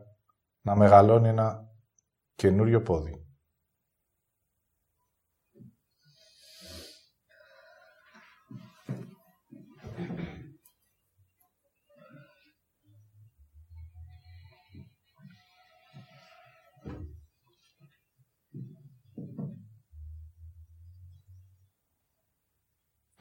να 0.61 0.75
μεγαλώνει 0.75 1.27
ένα 1.27 1.63
καινούριο 2.35 2.81
πόδι. 2.81 3.22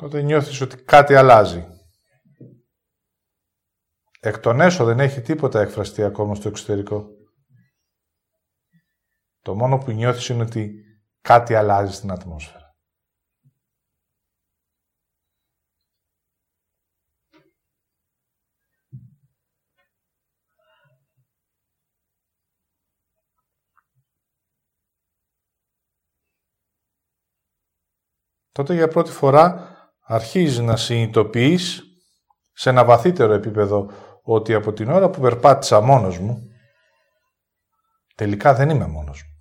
Τότε 0.02 0.22
νιώθεις 0.22 0.60
ότι 0.60 0.76
κάτι 0.76 1.14
αλλάζει. 1.14 1.66
Εκ 4.20 4.38
των 4.38 4.60
έσω 4.60 4.84
δεν 4.84 5.00
έχει 5.00 5.20
τίποτα 5.20 5.60
εκφραστεί 5.60 6.02
ακόμα 6.02 6.34
στο 6.34 6.48
εξωτερικό. 6.48 7.06
Το 9.40 9.54
μόνο 9.54 9.78
που 9.78 9.90
νιώθεις 9.90 10.28
είναι 10.28 10.42
ότι 10.42 10.84
κάτι 11.20 11.54
αλλάζει 11.54 11.94
στην 11.94 12.10
ατμόσφαιρα. 12.10 12.60
τότε 28.52 28.74
για 28.74 28.88
πρώτη 28.88 29.10
φορά 29.10 29.71
αρχίζει 30.02 30.62
να 30.62 30.76
συνειδητοποιείς 30.76 31.82
σε 32.52 32.70
ένα 32.70 32.84
βαθύτερο 32.84 33.32
επίπεδο 33.32 33.90
ότι 34.22 34.54
από 34.54 34.72
την 34.72 34.90
ώρα 34.90 35.10
που 35.10 35.20
περπάτησα 35.20 35.80
μόνος 35.80 36.18
μου, 36.18 36.50
τελικά 38.14 38.54
δεν 38.54 38.70
είμαι 38.70 38.86
μόνος 38.86 39.22
μου. 39.22 39.32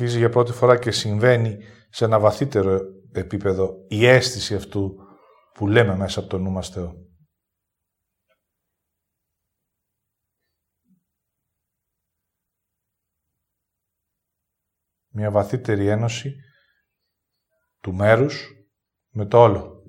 αρχίζει 0.00 0.18
για 0.18 0.28
πρώτη 0.28 0.52
φορά 0.52 0.78
και 0.78 0.90
συμβαίνει 0.90 1.58
σε 1.88 2.04
ένα 2.04 2.18
βαθύτερο 2.18 2.80
επίπεδο 3.12 3.84
η 3.88 4.06
αίσθηση 4.06 4.54
αυτού 4.54 4.94
που 5.52 5.66
λέμε 5.66 5.96
μέσα 5.96 6.20
από 6.20 6.28
το 6.28 6.38
νου 6.38 6.50
μας 6.50 6.68
Θεό. 6.68 7.06
Μια 15.10 15.30
βαθύτερη 15.30 15.86
ένωση 15.86 16.36
του 17.80 17.94
μέρους 17.94 18.52
με 19.08 19.26
το 19.26 19.42
όλο. 19.42 19.82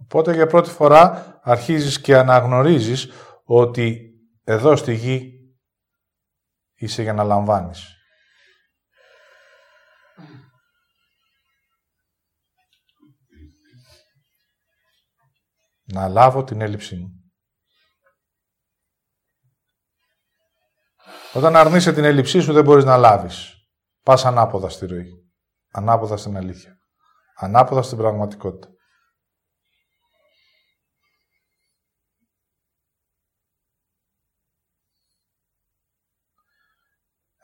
Οπότε 0.00 0.34
για 0.34 0.46
πρώτη 0.46 0.70
φορά 0.70 1.38
αρχίζεις 1.42 2.00
και 2.00 2.16
αναγνωρίζεις 2.16 3.08
ότι 3.44 4.07
εδώ 4.50 4.76
στη 4.76 4.94
γη 4.94 5.32
είσαι 6.74 7.02
για 7.02 7.12
να 7.12 7.24
λαμβάνεις. 7.24 7.92
Να 15.82 16.08
λάβω 16.08 16.44
την 16.44 16.60
έλλειψή 16.60 16.96
μου. 16.96 17.32
Όταν 21.34 21.56
αρνείσαι 21.56 21.92
την 21.92 22.04
έλλειψή 22.04 22.40
σου 22.40 22.52
δεν 22.52 22.64
μπορείς 22.64 22.84
να 22.84 22.96
λάβεις. 22.96 23.54
Πας 24.02 24.24
ανάποδα 24.24 24.68
στη 24.68 24.86
ροή. 24.86 25.32
Ανάποδα 25.70 26.16
στην 26.16 26.36
αλήθεια. 26.36 26.78
Ανάποδα 27.34 27.82
στην 27.82 27.98
πραγματικότητα. 27.98 28.68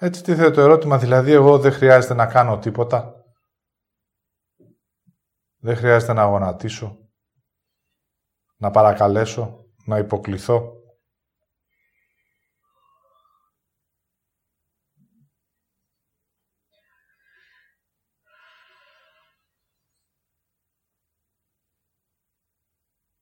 Έτσι 0.04 0.22
τίθεται 0.22 0.50
το 0.50 0.60
ερώτημα, 0.60 0.98
δηλαδή 0.98 1.32
εγώ 1.32 1.58
δεν 1.58 1.72
χρειάζεται 1.72 2.14
να 2.14 2.26
κάνω 2.26 2.58
τίποτα. 2.58 3.24
Δεν 5.56 5.76
χρειάζεται 5.76 6.12
να 6.12 6.24
γονατίσω, 6.24 6.98
να 8.56 8.70
παρακαλέσω, 8.70 9.64
να 9.84 9.98
υποκληθώ. 9.98 10.72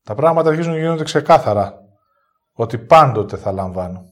Τα 0.02 0.14
πράγματα 0.14 0.48
αρχίζουν 0.48 0.72
και 0.72 0.78
γίνονται 0.78 1.04
ξεκάθαρα 1.04 1.78
ότι 2.52 2.78
πάντοτε 2.78 3.36
θα 3.36 3.52
λαμβάνω. 3.52 4.11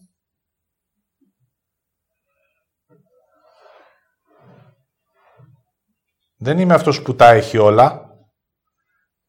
Δεν 6.42 6.58
είμαι 6.58 6.74
αυτός 6.74 7.02
που 7.02 7.14
τα 7.14 7.28
έχει 7.28 7.58
όλα. 7.58 8.08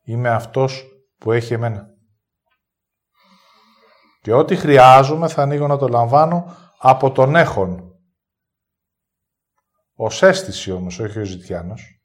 Είμαι 0.03 0.29
αυτός 0.29 0.85
που 1.17 1.31
έχει 1.31 1.53
εμένα. 1.53 1.85
Και 4.21 4.33
ό,τι 4.33 4.55
χρειάζομαι 4.55 5.27
θα 5.27 5.41
ανοίγω 5.41 5.67
να 5.67 5.77
το 5.77 5.87
λαμβάνω 5.87 6.55
από 6.77 7.11
τον 7.11 7.35
έχον. 7.35 7.91
Ο 9.95 10.05
αίσθηση 10.05 10.71
όμως, 10.71 10.99
όχι 10.99 11.19
ο 11.19 11.23
ζητιάνος. 11.23 12.01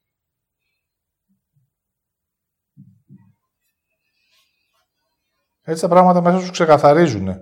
Έτσι 5.62 5.82
τα 5.82 5.88
πράγματα 5.88 6.20
μέσα 6.20 6.44
σου 6.44 6.52
ξεκαθαρίζουν. 6.52 7.40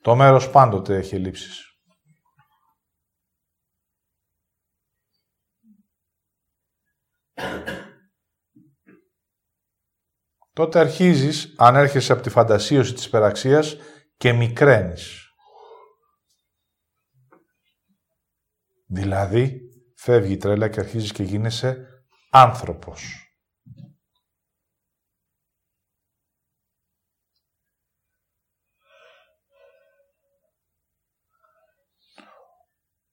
Το 0.00 0.14
μέρος 0.14 0.50
πάντοτε 0.50 0.96
έχει 0.96 1.14
ελλείψεις. 1.14 1.67
Τότε 10.52 10.78
αρχίζεις, 10.78 11.54
αν 11.58 11.76
έρχεσαι 11.76 12.12
από 12.12 12.22
τη 12.22 12.30
φαντασίωση 12.30 12.92
της 12.92 13.04
υπεραξίας, 13.04 13.76
και 14.16 14.32
μικραίνεις. 14.32 15.32
Δηλαδή, 18.86 19.60
φεύγει 19.96 20.32
η 20.32 20.36
τρέλα 20.36 20.68
και 20.68 20.80
αρχίζεις 20.80 21.12
και 21.12 21.22
γίνεσαι 21.22 21.86
άνθρωπος. 22.30 23.22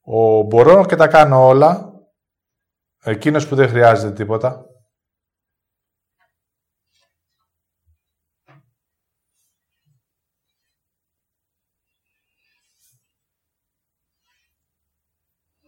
Ο 0.02 0.42
μπορώ 0.42 0.86
και 0.86 0.96
τα 0.96 1.08
κάνω 1.08 1.48
όλα, 1.48 1.95
εκείνος 3.06 3.48
που 3.48 3.56
δεν 3.56 3.70
χρειάζεται 3.70 4.14
τίποτα, 4.14 4.66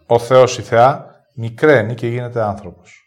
ο 0.08 0.20
Θεός 0.20 0.58
η 0.58 0.64
Θεά 0.64 1.16
μικραίνει 1.36 1.96
και 1.96 2.08
γίνεται 2.08 2.42
άνθρωπος. 2.42 3.02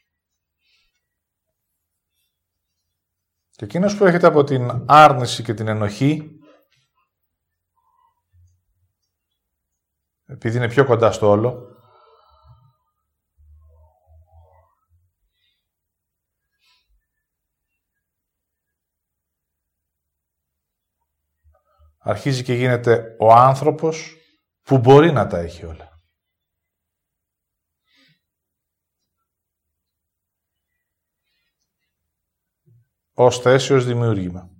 Και 3.50 3.64
εκείνος 3.64 3.96
που 3.96 4.04
έρχεται 4.04 4.26
από 4.26 4.44
την 4.44 4.84
άρνηση 4.86 5.42
και 5.42 5.54
την 5.54 5.68
ενοχή, 5.68 6.38
επειδή 10.24 10.56
είναι 10.56 10.68
πιο 10.68 10.84
κοντά 10.84 11.12
στο 11.12 11.28
όλο, 11.28 11.69
αρχίζει 22.02 22.42
και 22.42 22.54
γίνεται 22.54 23.16
ο 23.18 23.32
άνθρωπος 23.32 24.16
που 24.62 24.78
μπορεί 24.78 25.12
να 25.12 25.26
τα 25.26 25.38
έχει 25.38 25.64
όλα. 25.64 25.90
ως 33.22 33.38
θέση, 33.38 33.74
ως 33.74 33.84
δημιούργημα. 33.84 34.50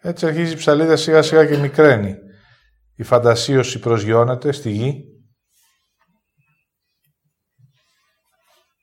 Έτσι 0.00 0.26
αρχίζει 0.26 0.52
η 0.52 0.56
ψαλίδα 0.56 0.96
σιγά 0.96 1.22
σιγά 1.22 1.46
και 1.46 1.56
μικραίνει. 1.56 2.16
Η 2.94 3.02
φαντασίωση 3.02 3.78
προσγειώνεται 3.78 4.52
στη 4.52 4.70
γη. 4.70 5.17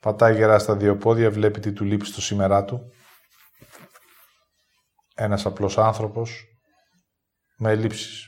Πατάει 0.06 0.36
γερά 0.36 0.60
στα 0.60 0.76
δύο 0.76 0.98
πόδια, 0.98 1.32
βλέπει 1.32 1.60
τι 1.60 1.74
του 1.74 1.84
λείπει 1.84 2.06
στο 2.06 2.22
σήμερά 2.22 2.66
του. 2.66 2.92
Ένας 5.16 5.46
απλός 5.46 5.78
άνθρωπος 5.78 6.44
με 7.58 7.72
ελλείψεις. 7.72 8.28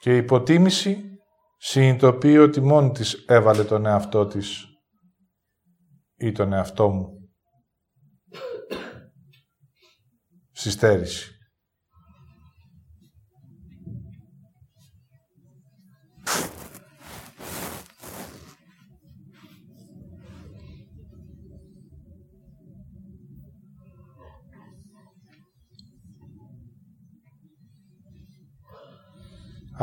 Και 0.00 0.14
η 0.14 0.16
υποτίμηση 0.16 1.02
συνειδητοποιεί 1.56 2.36
ότι 2.40 2.60
μόνη 2.60 2.90
της 2.90 3.14
έβαλε 3.14 3.64
τον 3.64 3.86
εαυτό 3.86 4.26
της 4.26 4.64
ή 6.16 6.32
τον 6.32 6.52
εαυτό 6.52 6.88
μου 6.88 7.32
στη 10.52 10.70
στέρηση. 10.70 11.36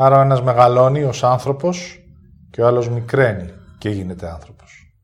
Άρα 0.02 0.18
ο 0.18 0.20
ένας 0.20 0.42
μεγαλώνει 0.42 1.02
ως 1.02 1.24
άνθρωπος 1.24 2.04
και 2.50 2.62
ο 2.62 2.66
άλλος 2.66 2.88
μικραίνει 2.88 3.52
και 3.78 3.90
γίνεται 3.90 4.30
άνθρωπος. 4.30 4.94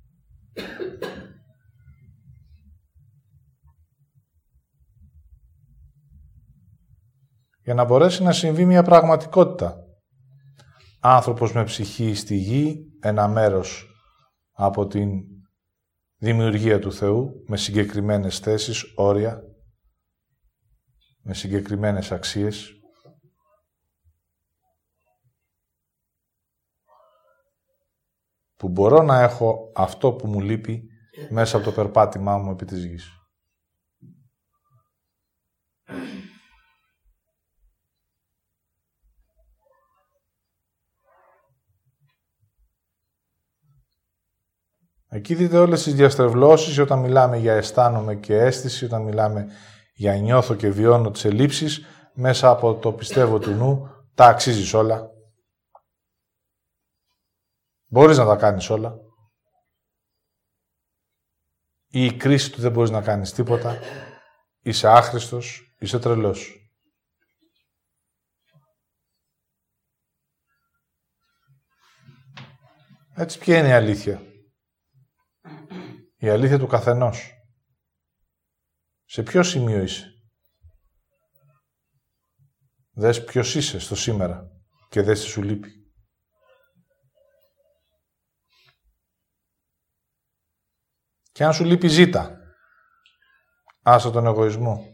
Για 7.62 7.74
να 7.74 7.84
μπορέσει 7.84 8.22
να 8.22 8.32
συμβεί 8.32 8.64
μια 8.64 8.82
πραγματικότητα. 8.82 9.76
Άνθρωπος 11.00 11.52
με 11.52 11.64
ψυχή 11.64 12.14
στη 12.14 12.36
γη, 12.36 12.76
ένα 13.00 13.28
μέρος 13.28 13.86
από 14.52 14.86
την 14.86 15.10
δημιουργία 16.16 16.78
του 16.78 16.92
Θεού, 16.92 17.44
με 17.46 17.56
συγκεκριμένες 17.56 18.38
θέσεις, 18.38 18.84
όρια, 18.94 19.42
με 21.22 21.34
συγκεκριμένες 21.34 22.12
αξίες, 22.12 22.75
που 28.56 28.68
μπορώ 28.68 29.02
να 29.02 29.20
έχω 29.20 29.72
αυτό 29.74 30.12
που 30.12 30.26
μου 30.26 30.40
λείπει 30.40 30.88
μέσα 31.30 31.56
από 31.56 31.64
το 31.64 31.72
περπάτημά 31.72 32.38
μου 32.38 32.50
επί 32.50 32.64
της 32.64 32.84
γης. 32.84 33.10
Εκεί 45.08 45.34
δείτε 45.34 45.58
όλες 45.58 45.82
τις 45.82 45.94
διαστρεβλώσεις 45.94 46.78
όταν 46.78 46.98
μιλάμε 46.98 47.36
για 47.36 47.54
αισθάνομαι 47.54 48.14
και 48.14 48.36
αίσθηση, 48.36 48.84
όταν 48.84 49.02
μιλάμε 49.02 49.46
για 49.94 50.16
νιώθω 50.16 50.54
και 50.54 50.70
βιώνω 50.70 51.10
τις 51.10 51.24
ελλείψεις, 51.24 51.84
μέσα 52.14 52.50
από 52.50 52.74
το 52.74 52.92
πιστεύω 52.92 53.38
του 53.38 53.50
νου, 53.50 53.88
τα 54.14 54.26
αξίζεις 54.26 54.74
όλα. 54.74 55.15
Μπορείς 57.86 58.16
να 58.16 58.24
τα 58.24 58.36
κάνεις 58.36 58.70
όλα. 58.70 58.96
Ή 61.86 62.04
η 62.04 62.16
κρίση 62.16 62.52
του 62.52 62.60
δεν 62.60 62.72
μπορείς 62.72 62.90
να 62.90 63.02
κάνεις 63.02 63.32
τίποτα. 63.32 63.78
Είσαι 64.60 64.88
άχρηστος, 64.88 65.76
είσαι 65.78 65.98
τρελός. 65.98 66.60
Έτσι 73.14 73.38
ποια 73.38 73.58
είναι 73.58 73.68
η 73.68 73.72
αλήθεια; 73.72 74.22
Η 76.16 76.28
αλήθεια 76.28 76.58
του 76.58 76.66
καθενός. 76.66 77.32
Σε 79.04 79.22
ποιο 79.22 79.42
σημείο 79.42 79.82
είσαι; 79.82 80.10
Δες 82.90 83.24
ποιος 83.24 83.54
είσαι 83.54 83.78
στο 83.78 83.94
σήμερα 83.94 84.50
και 84.88 85.02
δες 85.02 85.20
τι 85.20 85.26
σου 85.26 85.42
λείπει. 85.42 85.85
Και 91.36 91.44
αν 91.44 91.52
σου 91.52 91.64
λείπει 91.64 91.88
ζήτα. 91.88 92.38
Άσε 93.82 94.10
τον 94.10 94.26
εγωισμό. 94.26 94.84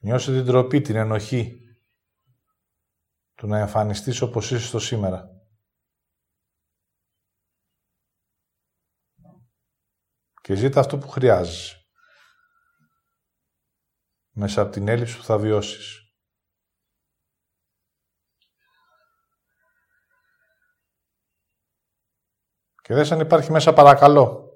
Νιώσε 0.00 0.32
την 0.32 0.44
τροπή, 0.44 0.80
την 0.80 0.96
ενοχή 0.96 1.60
του 3.34 3.46
να 3.46 3.58
εμφανιστείς 3.58 4.20
όπως 4.20 4.50
είσαι 4.50 4.66
στο 4.66 4.78
σήμερα. 4.78 5.28
Και 10.40 10.54
ζήτα 10.54 10.80
αυτό 10.80 10.98
που 10.98 11.08
χρειάζεσαι. 11.08 11.76
Μέσα 14.30 14.62
από 14.62 14.70
την 14.70 14.88
έλλειψη 14.88 15.16
που 15.16 15.24
θα 15.24 15.38
βιώσεις. 15.38 16.01
Και 22.92 22.98
δες 22.98 23.12
αν 23.12 23.20
υπάρχει 23.20 23.52
μέσα 23.52 23.72
παρακαλώ. 23.72 24.52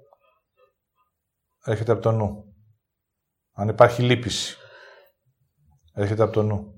Έρχεται 1.65 1.93
από 1.93 2.01
το 2.01 2.13
νου. 2.13 2.55
Αν 3.53 3.69
υπάρχει 3.69 4.03
λύπηση. 4.03 4.57
Έρχεται 5.93 6.23
από 6.23 6.33
το 6.33 6.43
νου. 6.43 6.75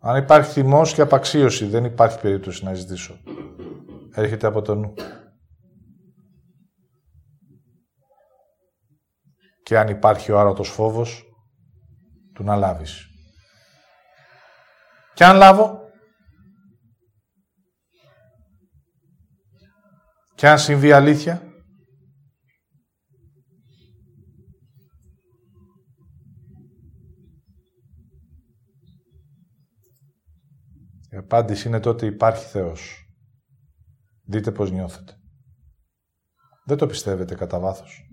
Αν 0.00 0.16
υπάρχει 0.16 0.50
θυμός 0.50 0.94
και 0.94 1.00
απαξίωση, 1.00 1.66
δεν 1.66 1.84
υπάρχει 1.84 2.20
περίπτωση 2.20 2.64
να 2.64 2.74
ζητήσω. 2.74 3.20
Έρχεται 4.12 4.46
από 4.46 4.62
το 4.62 4.74
νου. 4.74 4.94
Και 9.62 9.78
αν 9.78 9.88
υπάρχει 9.88 10.32
ο 10.32 10.38
άρωτος 10.38 10.68
φόβος, 10.68 11.24
του 12.34 12.42
να 12.42 12.56
λάβεις. 12.56 13.06
Και 15.14 15.24
αν 15.24 15.36
λάβω, 15.36 15.87
και 20.38 20.48
αν 20.48 20.58
συμβεί 20.58 20.92
αλήθεια, 20.92 21.42
Η 31.10 31.16
απάντηση 31.16 31.68
είναι 31.68 31.80
τότε 31.80 32.06
υπάρχει 32.06 32.44
Θεός. 32.44 33.10
Δείτε 34.24 34.52
πώς 34.52 34.70
νιώθετε. 34.70 35.20
Δεν 36.64 36.76
το 36.76 36.86
πιστεύετε 36.86 37.34
κατά 37.34 37.58
βάθος. 37.58 38.07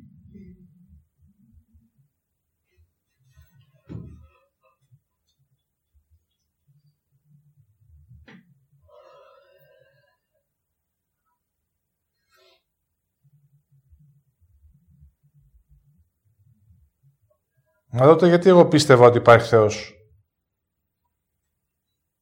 Να 17.96 18.06
δω 18.06 18.28
γιατί 18.28 18.50
εγώ 18.50 18.68
πίστευα 18.68 19.06
ότι 19.06 19.18
υπάρχει 19.18 19.48
Θεός. 19.48 19.94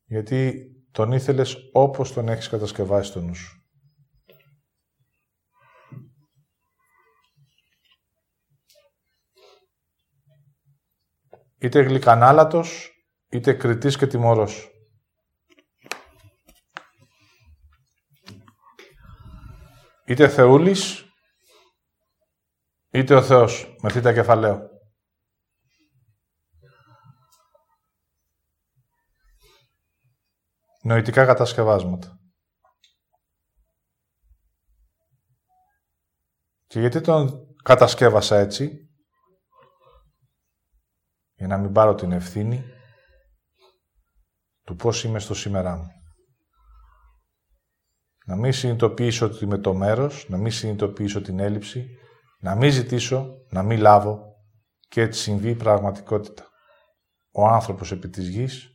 Γιατί 0.03 0.69
τον 0.91 1.11
ήθελες 1.11 1.57
όπως 1.71 2.13
τον 2.13 2.27
έχεις 2.27 2.49
κατασκευάσει 2.49 3.09
στο 3.09 3.21
νου 3.21 3.35
σου. 3.35 3.61
Είτε 11.57 11.81
γλυκανάλατος, 11.81 12.91
είτε 13.29 13.53
κριτής 13.53 13.97
και 13.97 14.07
τιμωρός. 14.07 14.71
Είτε 20.05 20.29
Θεούλης, 20.29 21.05
είτε 22.91 23.15
ο 23.15 23.21
Θεός, 23.21 23.75
με 23.81 23.91
θήτα 23.91 24.13
κεφαλαίο. 24.13 24.72
Νοητικά 30.85 31.25
κατασκευάσματα. 31.25 32.19
Και 36.65 36.79
γιατί 36.79 37.01
τον 37.01 37.55
κατασκεύασα 37.63 38.37
έτσι, 38.37 38.89
για 41.33 41.47
να 41.47 41.57
μην 41.57 41.71
πάρω 41.71 41.95
την 41.95 42.11
ευθύνη 42.11 42.63
του 44.63 44.75
πώς 44.75 45.03
είμαι 45.03 45.19
στο 45.19 45.33
σήμερά 45.33 45.75
μου. 45.75 45.91
Να 48.25 48.35
μην 48.35 48.53
συνειδητοποιήσω 48.53 49.25
ότι 49.25 49.43
είμαι 49.43 49.57
το 49.57 49.73
μέρος, 49.73 50.29
να 50.29 50.37
μην 50.37 50.51
συνειδητοποιήσω 50.51 51.21
την 51.21 51.39
έλλειψη, 51.39 51.87
να 52.39 52.55
μην 52.55 52.71
ζητήσω, 52.71 53.33
να 53.49 53.63
μην 53.63 53.79
λάβω 53.79 54.35
και 54.79 55.01
έτσι 55.01 55.21
συμβεί 55.21 55.49
η 55.49 55.55
πραγματικότητα. 55.55 56.47
Ο 57.31 57.47
άνθρωπος 57.47 57.91
επί 57.91 58.09
της 58.09 58.27
γης, 58.27 58.67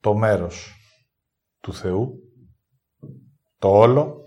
το 0.00 0.14
μέρος 0.14 0.75
του 1.66 1.74
Θεού, 1.74 2.18
το 3.58 3.68
όλο, 3.68 4.24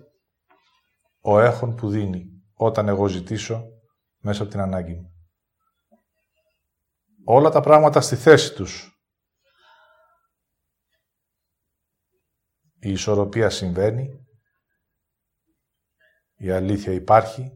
ο 1.20 1.40
έχων 1.40 1.76
που 1.76 1.90
δίνει 1.90 2.26
όταν 2.54 2.88
εγώ 2.88 3.08
ζητήσω 3.08 3.64
μέσα 4.18 4.42
από 4.42 4.52
την 4.52 4.60
ανάγκη 4.60 4.94
μου. 4.94 5.14
Όλα 7.26 7.50
τα 7.50 7.62
πράγματα 7.62 8.02
στη 8.02 8.16
θέση 8.16 8.54
τους. 8.54 9.02
Η 12.80 12.92
ισορροπία 12.92 13.50
συμβαίνει, 13.50 14.28
η 16.36 16.52
αλήθεια 16.52 16.94
υπάρχει, 16.94 17.52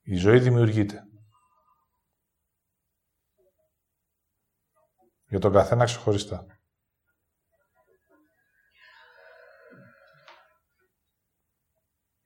η 0.00 0.16
ζωή 0.16 0.38
δημιουργείται. 0.38 1.02
Για 5.26 5.38
τον 5.38 5.52
καθένα 5.52 5.84
ξεχωριστά. 5.84 6.59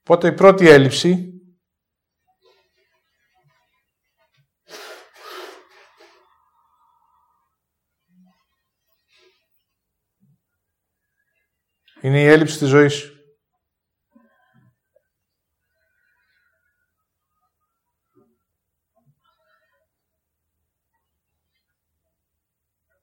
Οπότε 0.07 0.29
η 0.29 0.33
πρώτη 0.33 0.69
έλλειψη 0.69 1.33
είναι 12.01 12.21
η 12.21 12.27
έλλειψη 12.27 12.59
της 12.59 12.69
ζωής. 12.69 13.13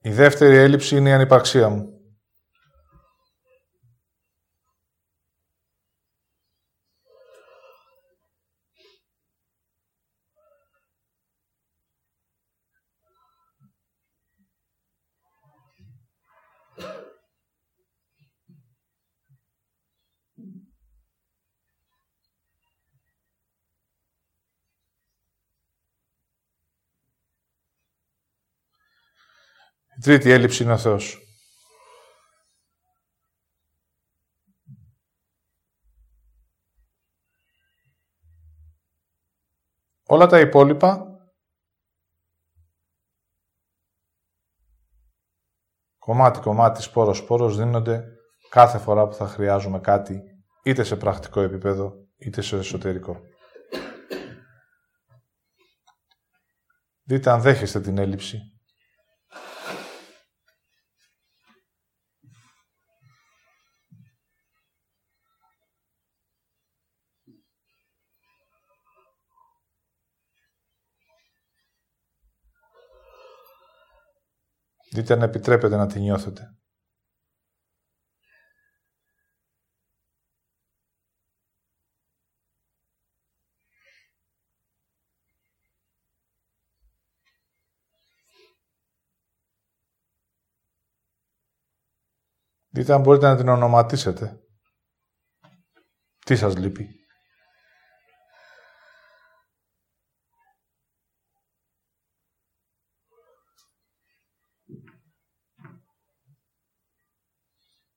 Η 0.02 0.10
δεύτερη 0.10 0.56
έλλειψη 0.56 0.98
είναι 0.98 1.10
η 1.10 1.14
ανυπαρξία 1.14 1.70
μου. 1.70 2.01
Η 30.02 30.04
τρίτη 30.04 30.30
έλλειψη 30.32 30.64
είναι 30.64 30.74
ο 30.74 30.78
Θεός. 30.78 31.20
Όλα 40.08 40.28
τα 40.28 40.40
υπόλοιπα 40.40 41.06
κομμάτι-κομμάτι, 45.98 46.82
σπόρος-σπόρος 46.82 47.58
δίνονται 47.58 48.04
κάθε 48.50 48.78
φορά 48.78 49.08
που 49.08 49.14
θα 49.14 49.28
χρειάζομαι 49.28 49.80
κάτι 49.80 50.22
είτε 50.64 50.84
σε 50.84 50.96
πρακτικό 50.96 51.42
επίπεδο 51.42 51.94
είτε 52.18 52.42
σε 52.42 52.58
εσωτερικό. 52.58 53.22
Δείτε 57.04 57.30
αν 57.30 57.42
δέχεστε 57.42 57.82
την 57.82 57.98
έλλειψη. 57.98 58.61
Δείτε 74.94 75.14
αν 75.14 75.22
επιτρέπετε 75.22 75.76
να 75.76 75.88
την 75.88 76.02
νιώθετε. 76.02 76.56
Δείτε 92.74 92.94
αν 92.94 93.02
μπορείτε 93.02 93.28
να 93.28 93.36
την 93.36 93.48
ονοματίσετε. 93.48 94.40
Τι 96.26 96.36
σας 96.36 96.58
λείπει. 96.58 97.01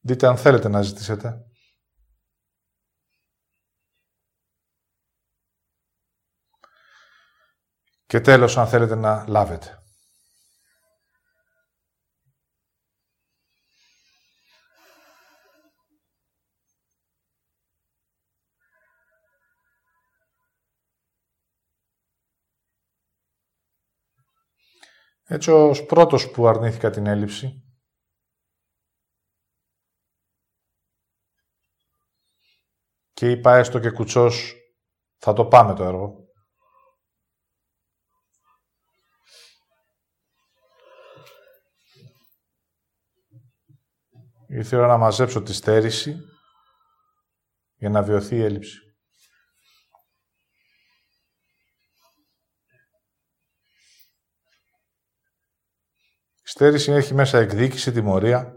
Δείτε 0.07 0.27
αν 0.27 0.37
θέλετε 0.37 0.69
να 0.69 0.83
ζητήσετε. 0.83 1.45
Και 8.07 8.21
τέλος, 8.21 8.57
αν 8.59 8.67
θέλετε 8.67 8.95
να 8.95 9.29
λάβετε. 9.29 9.79
Έτσι, 25.27 25.51
ως 25.51 25.85
πρώτος 25.85 26.31
που 26.31 26.47
αρνήθηκα 26.49 26.91
την 26.91 27.07
έλλειψη, 27.07 27.64
και 33.25 33.31
είπα 33.31 33.57
έστω 33.57 33.79
και 33.79 33.91
κουτσός, 33.91 34.55
θα 35.19 35.33
το 35.33 35.47
πάμε 35.47 35.75
το 35.75 35.85
έργο. 35.85 36.29
Ήθελα 44.49 44.87
να 44.87 44.97
μαζέψω 44.97 45.43
τη 45.43 45.53
στέρηση 45.53 46.17
για 47.75 47.91
να 47.91 48.03
βιωθεί 48.03 48.37
η 48.37 48.43
έλλειψη. 48.43 48.79
Η 56.43 56.49
στέρηση 56.49 56.93
έχει 56.93 57.15
μέσα 57.15 57.39
εκδίκηση, 57.39 57.93
τιμωρία, 57.93 58.55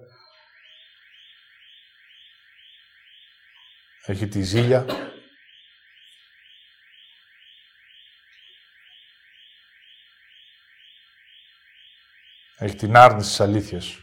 Έχει 4.10 4.28
τη 4.28 4.41
ζήλια. 4.41 4.86
Έχει 12.58 12.76
την 12.76 12.95
άρνηση 12.95 13.30
της 13.30 13.39
αλήθειας 13.39 13.99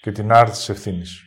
και 0.00 0.12
την 0.12 0.32
άρνηση 0.32 0.58
της 0.58 0.68
ευθύνης. 0.68 1.22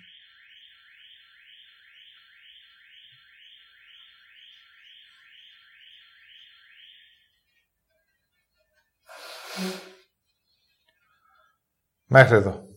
Μέχρι 12.05 12.35
εδώ. 12.35 12.70